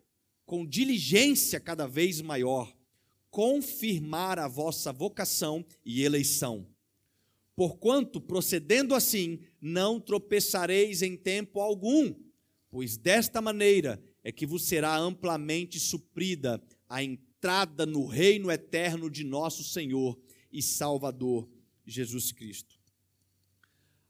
com 0.46 0.66
diligência 0.66 1.60
cada 1.60 1.86
vez 1.86 2.20
maior 2.20 2.74
confirmar 3.30 4.38
a 4.38 4.48
vossa 4.48 4.92
vocação 4.92 5.64
e 5.84 6.02
eleição. 6.02 6.66
Porquanto, 7.54 8.20
procedendo 8.20 8.94
assim, 8.94 9.38
não 9.60 10.00
tropeçareis 10.00 11.02
em 11.02 11.16
tempo 11.16 11.60
algum, 11.60 12.12
pois 12.70 12.96
desta 12.96 13.40
maneira 13.40 14.02
é 14.24 14.32
que 14.32 14.46
vos 14.46 14.64
será 14.64 14.96
amplamente 14.96 15.78
suprida 15.78 16.60
a 16.88 17.04
entrada 17.04 17.86
no 17.86 18.06
reino 18.06 18.50
eterno 18.50 19.08
de 19.08 19.22
nosso 19.22 19.62
Senhor 19.62 20.18
e 20.52 20.62
Salvador 20.62 21.48
Jesus 21.86 22.32
Cristo. 22.32 22.78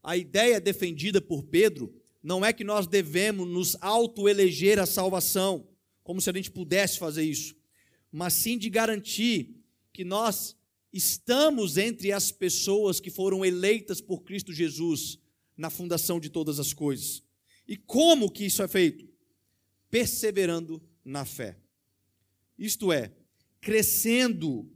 A 0.02 0.16
ideia 0.16 0.60
defendida 0.60 1.20
por 1.20 1.44
Pedro 1.44 1.94
não 2.22 2.44
é 2.44 2.52
que 2.52 2.64
nós 2.64 2.86
devemos 2.86 3.48
nos 3.48 3.76
autoeleger 3.80 4.78
a 4.78 4.86
salvação, 4.86 5.68
como 6.02 6.20
se 6.20 6.30
a 6.30 6.32
gente 6.32 6.50
pudesse 6.50 6.98
fazer 6.98 7.22
isso, 7.22 7.54
mas 8.10 8.32
sim 8.34 8.58
de 8.58 8.68
garantir 8.68 9.56
que 9.92 10.04
nós 10.04 10.56
estamos 10.92 11.76
entre 11.76 12.12
as 12.12 12.32
pessoas 12.32 12.98
que 12.98 13.10
foram 13.10 13.44
eleitas 13.44 14.00
por 14.00 14.22
Cristo 14.22 14.52
Jesus 14.52 15.18
na 15.56 15.70
fundação 15.70 16.18
de 16.18 16.28
todas 16.28 16.58
as 16.58 16.72
coisas. 16.72 17.22
E 17.68 17.76
como 17.76 18.30
que 18.30 18.44
isso 18.44 18.62
é 18.62 18.68
feito? 18.68 19.08
Perseverando 19.90 20.82
na 21.04 21.24
fé. 21.24 21.58
Isto 22.58 22.92
é, 22.92 23.12
crescendo 23.60 24.70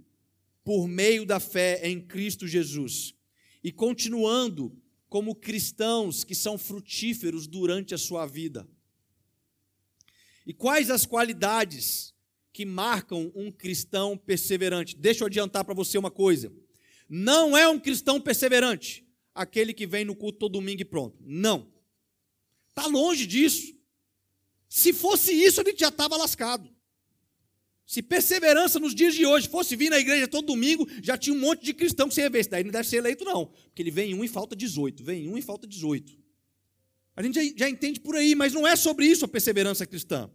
por 0.64 0.88
meio 0.88 1.27
da 1.27 1.38
fé 1.38 1.87
em 1.87 2.00
Cristo 2.00 2.48
Jesus 2.48 3.14
e 3.62 3.70
continuando 3.70 4.77
como 5.09 5.35
cristãos 5.35 6.24
que 6.24 6.35
são 6.35 6.59
frutíferos 6.59 7.46
durante 7.46 7.94
a 7.94 7.98
sua 7.98 8.27
vida. 8.27 8.66
E 10.46 10.53
quais 10.53 10.90
as 10.90 11.07
qualidades 11.07 12.12
que 12.53 12.64
marcam 12.64 13.31
um 13.35 13.53
cristão 13.53 14.16
perseverante? 14.16 14.96
Deixa 14.96 15.22
eu 15.22 15.27
adiantar 15.27 15.64
para 15.64 15.74
você 15.74 15.96
uma 15.96 16.11
coisa. 16.11 16.53
Não 17.09 17.57
é 17.57 17.68
um 17.68 17.79
cristão 17.79 18.20
perseverante 18.20 19.07
aquele 19.35 19.72
que 19.72 19.87
vem 19.87 20.05
no 20.05 20.16
culto 20.16 20.38
todo 20.38 20.53
domingo 20.53 20.83
e 20.83 20.85
pronto. 20.85 21.16
Não. 21.20 21.72
Está 22.68 22.87
longe 22.87 23.27
disso. 23.27 23.74
Se 24.68 24.92
fosse 24.92 25.33
isso, 25.33 25.62
gente 25.64 25.81
já 25.81 25.88
estava 25.88 26.16
lascado. 26.16 26.68
Se 27.87 28.03
perseverança 28.03 28.79
nos 28.79 28.94
dias 28.94 29.14
de 29.14 29.27
hoje 29.27 29.49
fosse 29.49 29.77
vir 29.77 29.90
na 29.90 29.99
igreja 29.99 30.27
todo 30.27 30.47
domingo, 30.47 30.88
já 31.03 31.18
tinha 31.18 31.37
um 31.37 31.38
monte 31.38 31.64
de 31.64 31.75
cristão 31.75 32.09
que 32.09 32.14
você 32.14 32.23
ia 32.23 32.31
ver. 32.31 32.40
Esse 32.40 32.51
daí 32.51 32.64
não 32.64 32.70
deve 32.70 32.88
ser 32.88 32.97
eleito, 32.97 33.25
não. 33.25 33.47
Porque 33.47 33.83
ele 33.83 33.90
vem 33.90 34.12
em 34.12 34.14
um 34.14 34.25
e 34.25 34.29
falta 34.29 34.57
18. 34.57 35.05
Vem 35.05 35.25
em 35.25 35.29
um 35.29 35.37
e 35.37 35.42
falta 35.42 35.66
18. 35.66 36.16
A 37.16 37.23
gente 37.23 37.35
já, 37.35 37.57
já 37.57 37.68
entende 37.68 38.01
por 38.01 38.16
aí, 38.16 38.35
mas 38.35 38.53
não 38.53 38.66
é 38.66 38.75
sobre 38.75 39.07
isso 39.07 39.25
a 39.25 39.29
perseverança 39.29 39.87
cristã. 39.87 40.31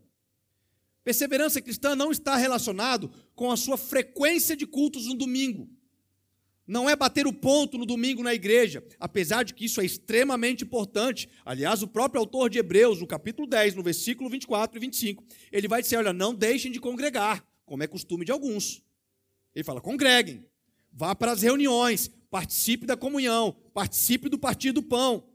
Perseverança 1.03 1.59
cristã 1.59 1.95
não 1.95 2.11
está 2.11 2.35
relacionado 2.35 3.11
com 3.33 3.51
a 3.51 3.57
sua 3.57 3.77
frequência 3.77 4.55
de 4.55 4.67
cultos 4.67 5.07
no 5.07 5.15
domingo. 5.15 5.69
Não 6.69 6.87
é 6.87 6.95
bater 6.95 7.25
o 7.25 7.33
ponto 7.33 7.79
no 7.79 7.85
domingo 7.85 8.21
na 8.21 8.31
igreja, 8.31 8.85
apesar 8.99 9.41
de 9.41 9.55
que 9.55 9.65
isso 9.65 9.81
é 9.81 9.85
extremamente 9.85 10.63
importante. 10.63 11.27
Aliás, 11.43 11.81
o 11.81 11.87
próprio 11.87 12.19
autor 12.19 12.47
de 12.47 12.59
Hebreus, 12.59 13.01
no 13.01 13.07
capítulo 13.07 13.47
10, 13.47 13.73
no 13.73 13.81
versículo 13.81 14.29
24 14.29 14.77
e 14.77 14.79
25, 14.79 15.25
ele 15.51 15.67
vai 15.67 15.81
dizer: 15.81 15.97
olha, 15.97 16.13
não 16.13 16.31
deixem 16.31 16.71
de 16.71 16.79
congregar, 16.79 17.43
como 17.65 17.81
é 17.81 17.87
costume 17.87 18.23
de 18.23 18.31
alguns. 18.31 18.83
Ele 19.55 19.63
fala: 19.63 19.81
congreguem, 19.81 20.45
vá 20.93 21.15
para 21.15 21.31
as 21.31 21.41
reuniões, 21.41 22.07
participe 22.29 22.85
da 22.85 22.95
comunhão, 22.95 23.57
participe 23.73 24.29
do 24.29 24.37
partir 24.37 24.71
do 24.71 24.83
pão. 24.83 25.27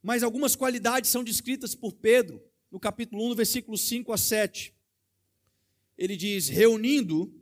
Mas 0.00 0.22
algumas 0.22 0.54
qualidades 0.54 1.10
são 1.10 1.24
descritas 1.24 1.74
por 1.74 1.92
Pedro 1.92 2.40
no 2.70 2.78
capítulo 2.78 3.24
1, 3.24 3.30
no 3.30 3.34
versículo 3.34 3.76
5 3.76 4.12
a 4.12 4.16
7. 4.16 4.72
Ele 5.98 6.16
diz: 6.16 6.48
reunindo 6.48 7.34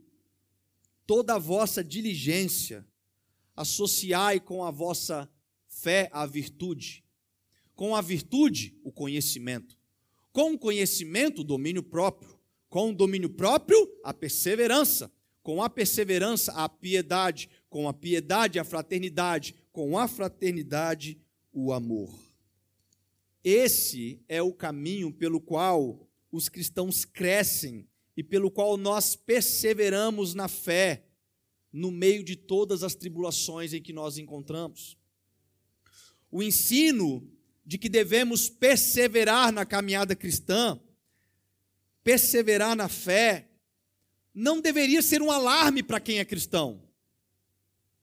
toda 1.06 1.34
a 1.34 1.38
vossa 1.38 1.82
diligência, 1.82 2.86
associai 3.54 4.40
com 4.40 4.64
a 4.64 4.70
vossa 4.70 5.30
fé 5.68 6.08
a 6.12 6.26
virtude, 6.26 7.04
com 7.74 7.94
a 7.94 8.00
virtude 8.00 8.78
o 8.82 8.92
conhecimento, 8.92 9.76
com 10.32 10.52
o 10.54 10.58
conhecimento 10.58 11.40
o 11.40 11.44
domínio 11.44 11.82
próprio, 11.82 12.38
com 12.68 12.90
o 12.90 12.94
domínio 12.94 13.30
próprio 13.30 13.76
a 14.02 14.12
perseverança, 14.12 15.12
com 15.42 15.62
a 15.62 15.68
perseverança 15.68 16.52
a 16.52 16.68
piedade, 16.68 17.48
com 17.68 17.88
a 17.88 17.92
piedade 17.92 18.58
a 18.58 18.64
fraternidade, 18.64 19.54
com 19.70 19.98
a 19.98 20.08
fraternidade 20.08 21.20
o 21.52 21.72
amor. 21.72 22.12
Esse 23.44 24.22
é 24.26 24.42
o 24.42 24.52
caminho 24.52 25.12
pelo 25.12 25.40
qual 25.40 26.08
os 26.32 26.48
cristãos 26.48 27.04
crescem 27.04 27.86
e 28.16 28.22
pelo 28.22 28.50
qual 28.50 28.77
nós 28.77 29.16
perseveramos 29.16 30.35
na 30.35 30.48
fé 30.48 31.05
no 31.72 31.90
meio 31.90 32.22
de 32.22 32.37
todas 32.37 32.85
as 32.85 32.94
tribulações 32.94 33.72
em 33.72 33.83
que 33.83 33.92
nós 33.92 34.16
encontramos. 34.16 34.96
O 36.31 36.42
ensino 36.42 37.29
de 37.66 37.79
que 37.79 37.88
devemos 37.88 38.48
perseverar 38.48 39.50
na 39.50 39.66
caminhada 39.66 40.14
cristã, 40.14 40.81
perseverar 42.05 42.77
na 42.77 42.88
fé, 42.88 43.50
não 44.33 44.61
deveria 44.61 45.03
ser 45.03 45.20
um 45.20 45.31
alarme 45.31 45.83
para 45.83 45.98
quem 45.98 46.18
é 46.18 46.24
cristão. 46.24 46.83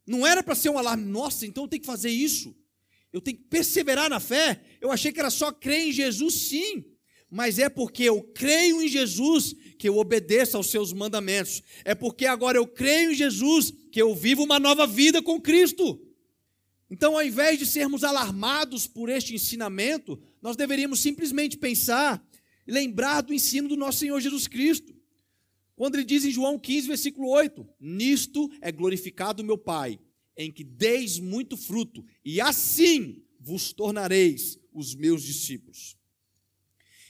Não 0.05 0.27
era 0.27 0.43
para 0.43 0.55
ser 0.55 0.69
um 0.69 0.77
alarme, 0.77 1.05
nossa, 1.05 1.45
então 1.45 1.63
eu 1.63 1.67
tenho 1.69 1.81
que 1.81 1.87
fazer 1.87 2.09
isso. 2.09 2.55
Eu 3.13 3.21
tenho 3.21 3.37
que 3.37 3.43
perseverar 3.43 4.09
na 4.09 4.19
fé. 4.19 4.61
Eu 4.81 4.91
achei 4.91 5.11
que 5.11 5.19
era 5.19 5.29
só 5.29 5.51
crer 5.51 5.87
em 5.87 5.91
Jesus, 5.91 6.33
sim 6.33 6.91
mas 7.31 7.57
é 7.57 7.69
porque 7.69 8.03
eu 8.03 8.21
creio 8.21 8.81
em 8.81 8.89
Jesus 8.89 9.55
que 9.81 9.89
eu 9.89 9.97
obedeço 9.97 10.57
aos 10.57 10.69
seus 10.69 10.93
mandamentos. 10.93 11.63
É 11.83 11.95
porque 11.95 12.27
agora 12.27 12.55
eu 12.55 12.67
creio 12.67 13.13
em 13.13 13.15
Jesus 13.15 13.73
que 13.91 13.99
eu 13.99 14.13
vivo 14.13 14.43
uma 14.43 14.59
nova 14.59 14.85
vida 14.85 15.23
com 15.23 15.41
Cristo. 15.41 15.99
Então, 16.87 17.15
ao 17.15 17.25
invés 17.25 17.57
de 17.57 17.65
sermos 17.65 18.03
alarmados 18.03 18.85
por 18.85 19.09
este 19.09 19.33
ensinamento, 19.33 20.21
nós 20.39 20.55
deveríamos 20.55 20.99
simplesmente 20.99 21.57
pensar 21.57 22.23
e 22.67 22.71
lembrar 22.71 23.21
do 23.21 23.33
ensino 23.33 23.67
do 23.67 23.75
nosso 23.75 23.97
Senhor 23.97 24.19
Jesus 24.21 24.47
Cristo. 24.47 24.93
Quando 25.75 25.95
ele 25.95 26.05
diz 26.05 26.25
em 26.25 26.31
João 26.31 26.59
15, 26.59 26.87
versículo 26.87 27.29
8: 27.29 27.67
Nisto 27.79 28.51
é 28.61 28.71
glorificado 28.71 29.43
meu 29.43 29.57
Pai, 29.57 29.99
em 30.37 30.51
que 30.51 30.63
deis 30.63 31.17
muito 31.17 31.57
fruto, 31.57 32.05
e 32.23 32.39
assim 32.39 33.23
vos 33.39 33.73
tornareis 33.73 34.59
os 34.71 34.93
meus 34.93 35.23
discípulos. 35.23 35.97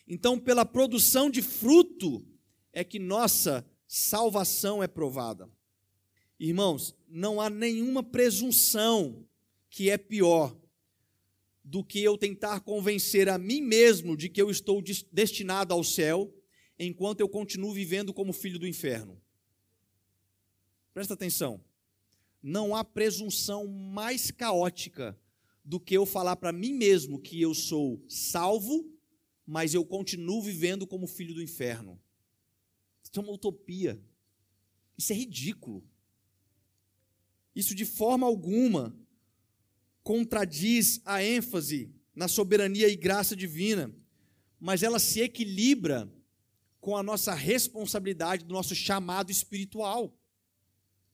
Então, 0.07 0.39
pela 0.39 0.63
produção 0.63 1.29
de 1.29 1.41
fruto 1.41 2.25
é 2.73 2.83
que 2.83 2.99
nossa 2.99 3.65
salvação 3.87 4.81
é 4.81 4.87
provada. 4.87 5.49
Irmãos, 6.39 6.95
não 7.07 7.39
há 7.39 7.49
nenhuma 7.49 8.01
presunção 8.01 9.25
que 9.69 9.89
é 9.89 9.97
pior 9.97 10.57
do 11.63 11.83
que 11.83 12.01
eu 12.01 12.17
tentar 12.17 12.61
convencer 12.61 13.29
a 13.29 13.37
mim 13.37 13.61
mesmo 13.61 14.17
de 14.17 14.27
que 14.27 14.41
eu 14.41 14.49
estou 14.49 14.81
destinado 15.11 15.73
ao 15.73 15.83
céu, 15.83 16.33
enquanto 16.79 17.21
eu 17.21 17.29
continuo 17.29 17.73
vivendo 17.73 18.13
como 18.13 18.33
filho 18.33 18.57
do 18.57 18.67
inferno. 18.67 19.21
Presta 20.93 21.13
atenção. 21.13 21.63
Não 22.41 22.75
há 22.75 22.83
presunção 22.83 23.67
mais 23.67 24.31
caótica 24.31 25.17
do 25.63 25.79
que 25.79 25.93
eu 25.93 26.05
falar 26.05 26.35
para 26.37 26.51
mim 26.51 26.73
mesmo 26.73 27.21
que 27.21 27.39
eu 27.39 27.53
sou 27.53 28.03
salvo 28.07 28.91
mas 29.51 29.73
eu 29.73 29.83
continuo 29.83 30.41
vivendo 30.41 30.87
como 30.87 31.05
filho 31.05 31.33
do 31.33 31.41
inferno. 31.41 31.99
Isso 33.11 33.19
é 33.19 33.23
uma 33.23 33.33
utopia. 33.33 34.01
Isso 34.97 35.11
é 35.11 35.15
ridículo. 35.15 35.83
Isso 37.53 37.75
de 37.75 37.83
forma 37.83 38.25
alguma 38.25 38.97
contradiz 40.01 41.01
a 41.03 41.21
ênfase 41.21 41.93
na 42.15 42.29
soberania 42.29 42.87
e 42.87 42.95
graça 42.95 43.35
divina, 43.35 43.93
mas 44.59 44.81
ela 44.81 44.97
se 44.97 45.19
equilibra 45.19 46.11
com 46.79 46.95
a 46.95 47.03
nossa 47.03 47.33
responsabilidade, 47.33 48.45
do 48.45 48.53
nosso 48.53 48.73
chamado 48.73 49.29
espiritual. 49.29 50.17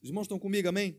Os 0.01 0.09
irmãos 0.09 0.23
estão 0.23 0.39
comigo, 0.39 0.69
amém? 0.69 0.97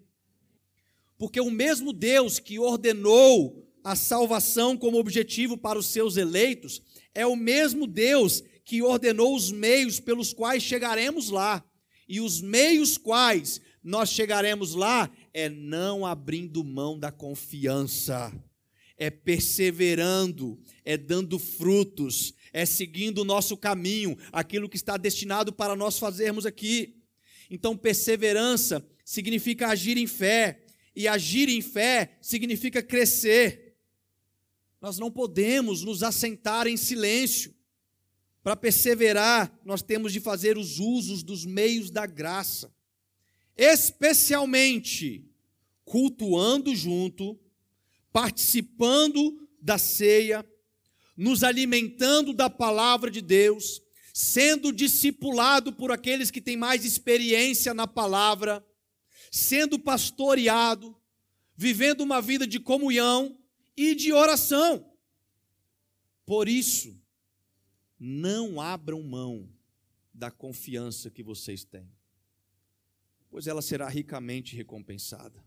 Porque 1.16 1.40
o 1.40 1.50
mesmo 1.50 1.92
Deus 1.92 2.38
que 2.38 2.58
ordenou 2.58 3.64
a 3.84 3.94
salvação 3.94 4.76
como 4.76 4.98
objetivo 4.98 5.56
para 5.56 5.78
os 5.78 5.86
seus 5.86 6.16
eleitos, 6.16 6.82
é 7.14 7.26
o 7.26 7.36
mesmo 7.36 7.86
Deus 7.86 8.42
que 8.68 8.82
ordenou 8.82 9.34
os 9.34 9.50
meios 9.50 9.98
pelos 9.98 10.34
quais 10.34 10.62
chegaremos 10.62 11.30
lá. 11.30 11.64
E 12.06 12.20
os 12.20 12.42
meios 12.42 12.98
quais 12.98 13.62
nós 13.82 14.10
chegaremos 14.10 14.74
lá 14.74 15.10
é 15.32 15.48
não 15.48 16.04
abrindo 16.04 16.62
mão 16.62 16.98
da 16.98 17.10
confiança, 17.10 18.30
é 18.98 19.08
perseverando, 19.08 20.60
é 20.84 20.98
dando 20.98 21.38
frutos, 21.38 22.34
é 22.52 22.66
seguindo 22.66 23.22
o 23.22 23.24
nosso 23.24 23.56
caminho, 23.56 24.18
aquilo 24.30 24.68
que 24.68 24.76
está 24.76 24.98
destinado 24.98 25.50
para 25.50 25.74
nós 25.74 25.98
fazermos 25.98 26.44
aqui. 26.44 27.00
Então, 27.50 27.74
perseverança 27.74 28.86
significa 29.02 29.68
agir 29.68 29.96
em 29.96 30.06
fé, 30.06 30.62
e 30.94 31.08
agir 31.08 31.48
em 31.48 31.62
fé 31.62 32.18
significa 32.20 32.82
crescer. 32.82 33.78
Nós 34.78 34.98
não 34.98 35.10
podemos 35.10 35.82
nos 35.82 36.02
assentar 36.02 36.66
em 36.66 36.76
silêncio. 36.76 37.56
Para 38.48 38.56
perseverar, 38.56 39.52
nós 39.62 39.82
temos 39.82 40.10
de 40.10 40.20
fazer 40.20 40.56
os 40.56 40.78
usos 40.78 41.22
dos 41.22 41.44
meios 41.44 41.90
da 41.90 42.06
graça, 42.06 42.74
especialmente 43.54 45.30
cultuando 45.84 46.74
junto, 46.74 47.38
participando 48.10 49.46
da 49.60 49.76
ceia, 49.76 50.50
nos 51.14 51.44
alimentando 51.44 52.32
da 52.32 52.48
palavra 52.48 53.10
de 53.10 53.20
Deus, 53.20 53.82
sendo 54.14 54.72
discipulado 54.72 55.70
por 55.70 55.92
aqueles 55.92 56.30
que 56.30 56.40
têm 56.40 56.56
mais 56.56 56.86
experiência 56.86 57.74
na 57.74 57.86
palavra, 57.86 58.66
sendo 59.30 59.78
pastoreado, 59.78 60.96
vivendo 61.54 62.00
uma 62.00 62.22
vida 62.22 62.46
de 62.46 62.58
comunhão, 62.58 63.38
e 63.76 63.94
de 63.94 64.10
oração. 64.10 64.90
Por 66.24 66.48
isso, 66.48 66.98
não 67.98 68.60
abram 68.60 69.02
mão 69.02 69.48
da 70.14 70.30
confiança 70.30 71.10
que 71.10 71.22
vocês 71.22 71.64
têm, 71.64 71.90
pois 73.30 73.46
ela 73.46 73.62
será 73.62 73.88
ricamente 73.88 74.56
recompensada. 74.56 75.44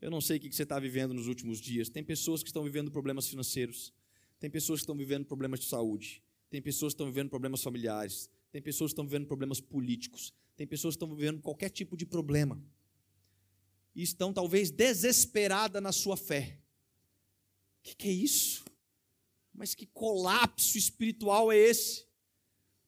Eu 0.00 0.10
não 0.10 0.20
sei 0.20 0.36
o 0.36 0.40
que 0.40 0.52
você 0.52 0.62
está 0.62 0.78
vivendo 0.78 1.14
nos 1.14 1.26
últimos 1.26 1.58
dias. 1.58 1.88
Tem 1.88 2.04
pessoas 2.04 2.42
que 2.42 2.48
estão 2.48 2.62
vivendo 2.62 2.90
problemas 2.90 3.26
financeiros, 3.26 3.92
Tem 4.38 4.50
pessoas 4.50 4.80
que 4.80 4.82
estão 4.82 4.96
vivendo 4.96 5.24
problemas 5.24 5.60
de 5.60 5.66
saúde, 5.66 6.22
tem 6.50 6.60
pessoas 6.60 6.92
que 6.92 6.96
estão 6.96 7.06
vivendo 7.06 7.30
problemas 7.30 7.62
familiares, 7.62 8.30
tem 8.52 8.60
pessoas 8.60 8.90
que 8.90 8.92
estão 8.92 9.06
vivendo 9.06 9.26
problemas 9.26 9.60
políticos, 9.60 10.32
tem 10.54 10.66
pessoas 10.66 10.94
que 10.94 10.96
estão 11.02 11.16
vivendo 11.16 11.40
qualquer 11.40 11.70
tipo 11.70 11.96
de 11.96 12.04
problema. 12.04 12.62
E 13.94 14.02
estão 14.02 14.32
talvez 14.32 14.70
desesperadas 14.70 15.82
na 15.82 15.90
sua 15.90 16.18
fé. 16.18 16.60
O 17.78 17.82
que, 17.82 17.96
que 17.96 18.08
é 18.08 18.12
isso? 18.12 18.55
Mas 19.56 19.74
que 19.74 19.86
colapso 19.86 20.76
espiritual 20.76 21.50
é 21.50 21.56
esse? 21.56 22.04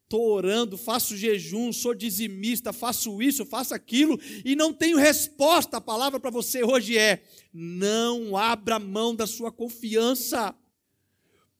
Estou 0.04 0.30
orando, 0.30 0.76
faço 0.76 1.16
jejum, 1.16 1.72
sou 1.72 1.94
dizimista, 1.94 2.72
faço 2.72 3.20
isso, 3.22 3.44
faço 3.44 3.74
aquilo 3.74 4.18
e 4.44 4.54
não 4.54 4.72
tenho 4.72 4.98
resposta. 4.98 5.78
A 5.78 5.80
palavra 5.80 6.20
para 6.20 6.30
você 6.30 6.62
hoje 6.62 6.96
é: 6.96 7.22
não 7.52 8.36
abra 8.36 8.78
mão 8.78 9.14
da 9.14 9.26
sua 9.26 9.50
confiança. 9.50 10.54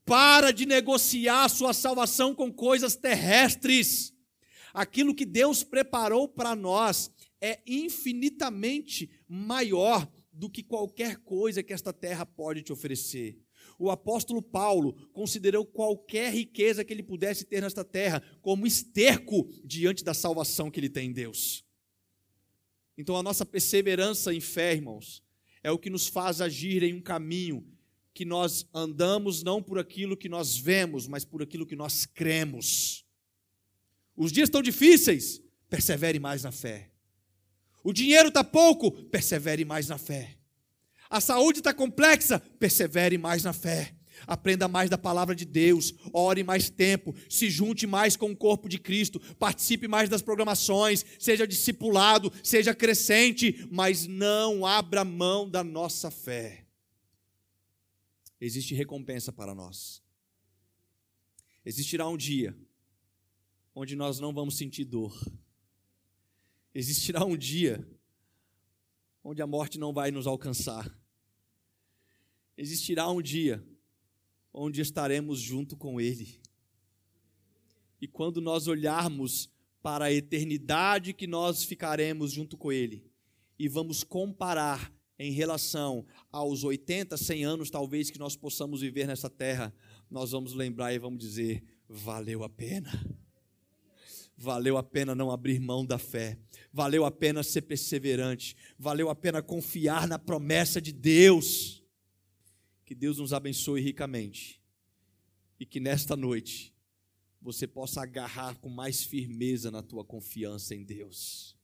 Para 0.05 0.51
de 0.51 0.64
negociar 0.64 1.44
a 1.44 1.49
sua 1.49 1.73
salvação 1.73 2.35
com 2.35 2.53
coisas 2.53 2.97
terrestres. 2.97 4.14
Aquilo 4.73 5.14
que 5.14 5.27
Deus 5.27 5.62
preparou 5.62 6.29
para 6.29 6.55
nós 6.55 7.11
é 7.40 7.61
infinitamente 7.66 9.11
maior 9.27 10.11
do 10.33 10.49
que 10.49 10.62
qualquer 10.62 11.16
coisa 11.18 11.62
que 11.62 11.73
esta 11.73 11.92
terra 11.92 12.25
pode 12.25 12.62
te 12.62 12.73
oferecer. 12.73 13.38
O 13.78 13.90
apóstolo 13.90 14.42
Paulo 14.42 14.92
considerou 15.12 15.64
qualquer 15.64 16.32
riqueza 16.32 16.84
que 16.84 16.92
ele 16.92 17.02
pudesse 17.02 17.44
ter 17.44 17.62
nesta 17.62 17.84
terra 17.84 18.20
como 18.42 18.66
esterco 18.66 19.48
diante 19.64 20.02
da 20.02 20.12
salvação 20.12 20.70
que 20.70 20.80
ele 20.80 20.88
tem 20.88 21.10
em 21.10 21.12
Deus. 21.12 21.64
Então 22.96 23.16
a 23.16 23.22
nossa 23.22 23.46
perseverança 23.46 24.34
em 24.34 24.40
fé, 24.40 24.74
irmãos, 24.74 25.22
é 25.62 25.70
o 25.70 25.78
que 25.78 25.88
nos 25.88 26.08
faz 26.08 26.40
agir 26.40 26.82
em 26.82 26.92
um 26.94 27.00
caminho 27.00 27.64
que 28.12 28.24
nós 28.24 28.66
andamos 28.74 29.44
não 29.44 29.62
por 29.62 29.78
aquilo 29.78 30.16
que 30.16 30.28
nós 30.28 30.56
vemos, 30.56 31.06
mas 31.06 31.24
por 31.24 31.40
aquilo 31.40 31.64
que 31.64 31.76
nós 31.76 32.04
cremos. 32.04 33.04
Os 34.16 34.32
dias 34.32 34.48
estão 34.48 34.60
difíceis, 34.60 35.40
persevere 35.70 36.18
mais 36.18 36.42
na 36.42 36.50
fé. 36.50 36.90
O 37.84 37.92
dinheiro 37.92 38.28
está 38.28 38.42
pouco, 38.42 38.90
persevere 39.04 39.64
mais 39.64 39.88
na 39.88 39.98
fé. 39.98 40.38
A 41.11 41.21
saúde 41.21 41.61
está 41.61 41.73
complexa, 41.73 42.38
persevere 42.59 43.16
mais 43.16 43.42
na 43.42 43.53
fé. 43.53 43.94
Aprenda 44.27 44.66
mais 44.66 44.90
da 44.90 44.99
palavra 44.99 45.35
de 45.35 45.44
Deus, 45.44 45.94
ore 46.12 46.42
mais 46.42 46.68
tempo, 46.68 47.14
se 47.29 47.49
junte 47.49 47.87
mais 47.87 48.16
com 48.16 48.31
o 48.31 48.37
corpo 48.37 48.68
de 48.68 48.79
Cristo, 48.79 49.21
participe 49.37 49.87
mais 49.87 50.09
das 50.09 50.23
programações, 50.23 51.05
seja 51.18 51.47
discipulado, 51.47 52.33
seja 52.42 52.75
crescente, 52.75 53.66
mas 53.71 54.07
não 54.07 54.66
abra 54.66 55.05
mão 55.05 55.49
da 55.49 55.62
nossa 55.62 56.11
fé. 56.11 56.64
Existe 58.40 58.75
recompensa 58.75 59.33
para 59.33 59.55
nós. 59.55 60.03
Existirá 61.64 62.09
um 62.09 62.16
dia 62.16 62.57
onde 63.75 63.94
nós 63.94 64.18
não 64.18 64.33
vamos 64.33 64.57
sentir 64.57 64.85
dor. 64.85 65.16
Existirá 66.75 67.25
um 67.25 67.37
dia 67.37 67.87
onde 69.28 69.42
a 69.42 69.46
morte 69.46 69.78
não 69.78 69.92
vai 69.92 70.10
nos 70.10 70.26
alcançar. 70.26 70.90
Existirá 72.56 73.10
um 73.10 73.20
dia 73.20 73.62
onde 74.54 74.80
estaremos 74.80 75.38
junto 75.38 75.76
com 75.76 76.00
Ele. 76.00 76.40
E 78.00 78.08
quando 78.08 78.40
nós 78.40 78.66
olharmos 78.66 79.50
para 79.82 80.06
a 80.06 80.12
eternidade 80.12 81.12
que 81.12 81.26
nós 81.26 81.62
ficaremos 81.62 82.32
junto 82.32 82.56
com 82.56 82.72
Ele 82.72 83.04
e 83.58 83.68
vamos 83.68 84.02
comparar 84.02 84.90
em 85.18 85.30
relação 85.30 86.06
aos 86.32 86.64
80, 86.64 87.14
100 87.18 87.44
anos, 87.44 87.70
talvez, 87.70 88.08
que 88.08 88.18
nós 88.18 88.34
possamos 88.34 88.80
viver 88.80 89.06
nessa 89.06 89.28
terra, 89.28 89.74
nós 90.10 90.30
vamos 90.30 90.54
lembrar 90.54 90.94
e 90.94 90.98
vamos 90.98 91.18
dizer: 91.18 91.62
valeu 91.86 92.42
a 92.44 92.48
pena. 92.48 92.90
Valeu 94.40 94.77
a 94.77 94.85
pena 94.85 95.16
não 95.16 95.33
abrir 95.33 95.59
mão 95.59 95.85
da 95.85 95.98
fé, 95.98 96.38
valeu 96.72 97.05
a 97.05 97.11
pena 97.11 97.42
ser 97.42 97.62
perseverante, 97.62 98.57
valeu 98.79 99.11
a 99.11 99.14
pena 99.14 99.42
confiar 99.42 100.07
na 100.07 100.16
promessa 100.16 100.81
de 100.81 100.92
Deus. 100.92 101.83
Que 102.85 102.94
Deus 102.94 103.18
nos 103.18 103.33
abençoe 103.33 103.81
ricamente. 103.81 104.62
E 105.59 105.66
que 105.66 105.81
nesta 105.81 106.14
noite 106.14 106.72
você 107.42 107.66
possa 107.66 108.03
agarrar 108.03 108.55
com 108.61 108.68
mais 108.68 109.03
firmeza 109.03 109.72
na 109.72 109.83
tua 109.83 110.05
confiança 110.05 110.72
em 110.72 110.85
Deus. 110.85 111.57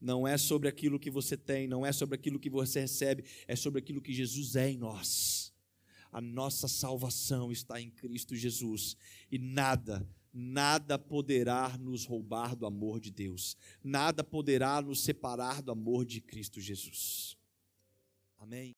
Não 0.00 0.26
é 0.26 0.38
sobre 0.38 0.70
aquilo 0.70 0.98
que 0.98 1.10
você 1.10 1.36
tem, 1.36 1.68
não 1.68 1.84
é 1.84 1.92
sobre 1.92 2.14
aquilo 2.14 2.40
que 2.40 2.48
você 2.48 2.80
recebe, 2.80 3.22
é 3.46 3.54
sobre 3.54 3.80
aquilo 3.80 4.00
que 4.00 4.14
Jesus 4.14 4.56
é 4.56 4.70
em 4.70 4.78
nós. 4.78 5.52
A 6.10 6.22
nossa 6.22 6.66
salvação 6.66 7.52
está 7.52 7.78
em 7.78 7.90
Cristo 7.90 8.34
Jesus. 8.34 8.96
E 9.30 9.38
nada, 9.38 10.08
nada 10.32 10.98
poderá 10.98 11.76
nos 11.78 12.04
roubar 12.04 12.56
do 12.56 12.66
amor 12.66 12.98
de 13.00 13.10
Deus, 13.10 13.56
nada 13.82 14.24
poderá 14.24 14.80
nos 14.80 15.02
separar 15.02 15.60
do 15.62 15.70
amor 15.70 16.04
de 16.04 16.20
Cristo 16.20 16.60
Jesus. 16.60 17.36
Amém. 18.38 18.70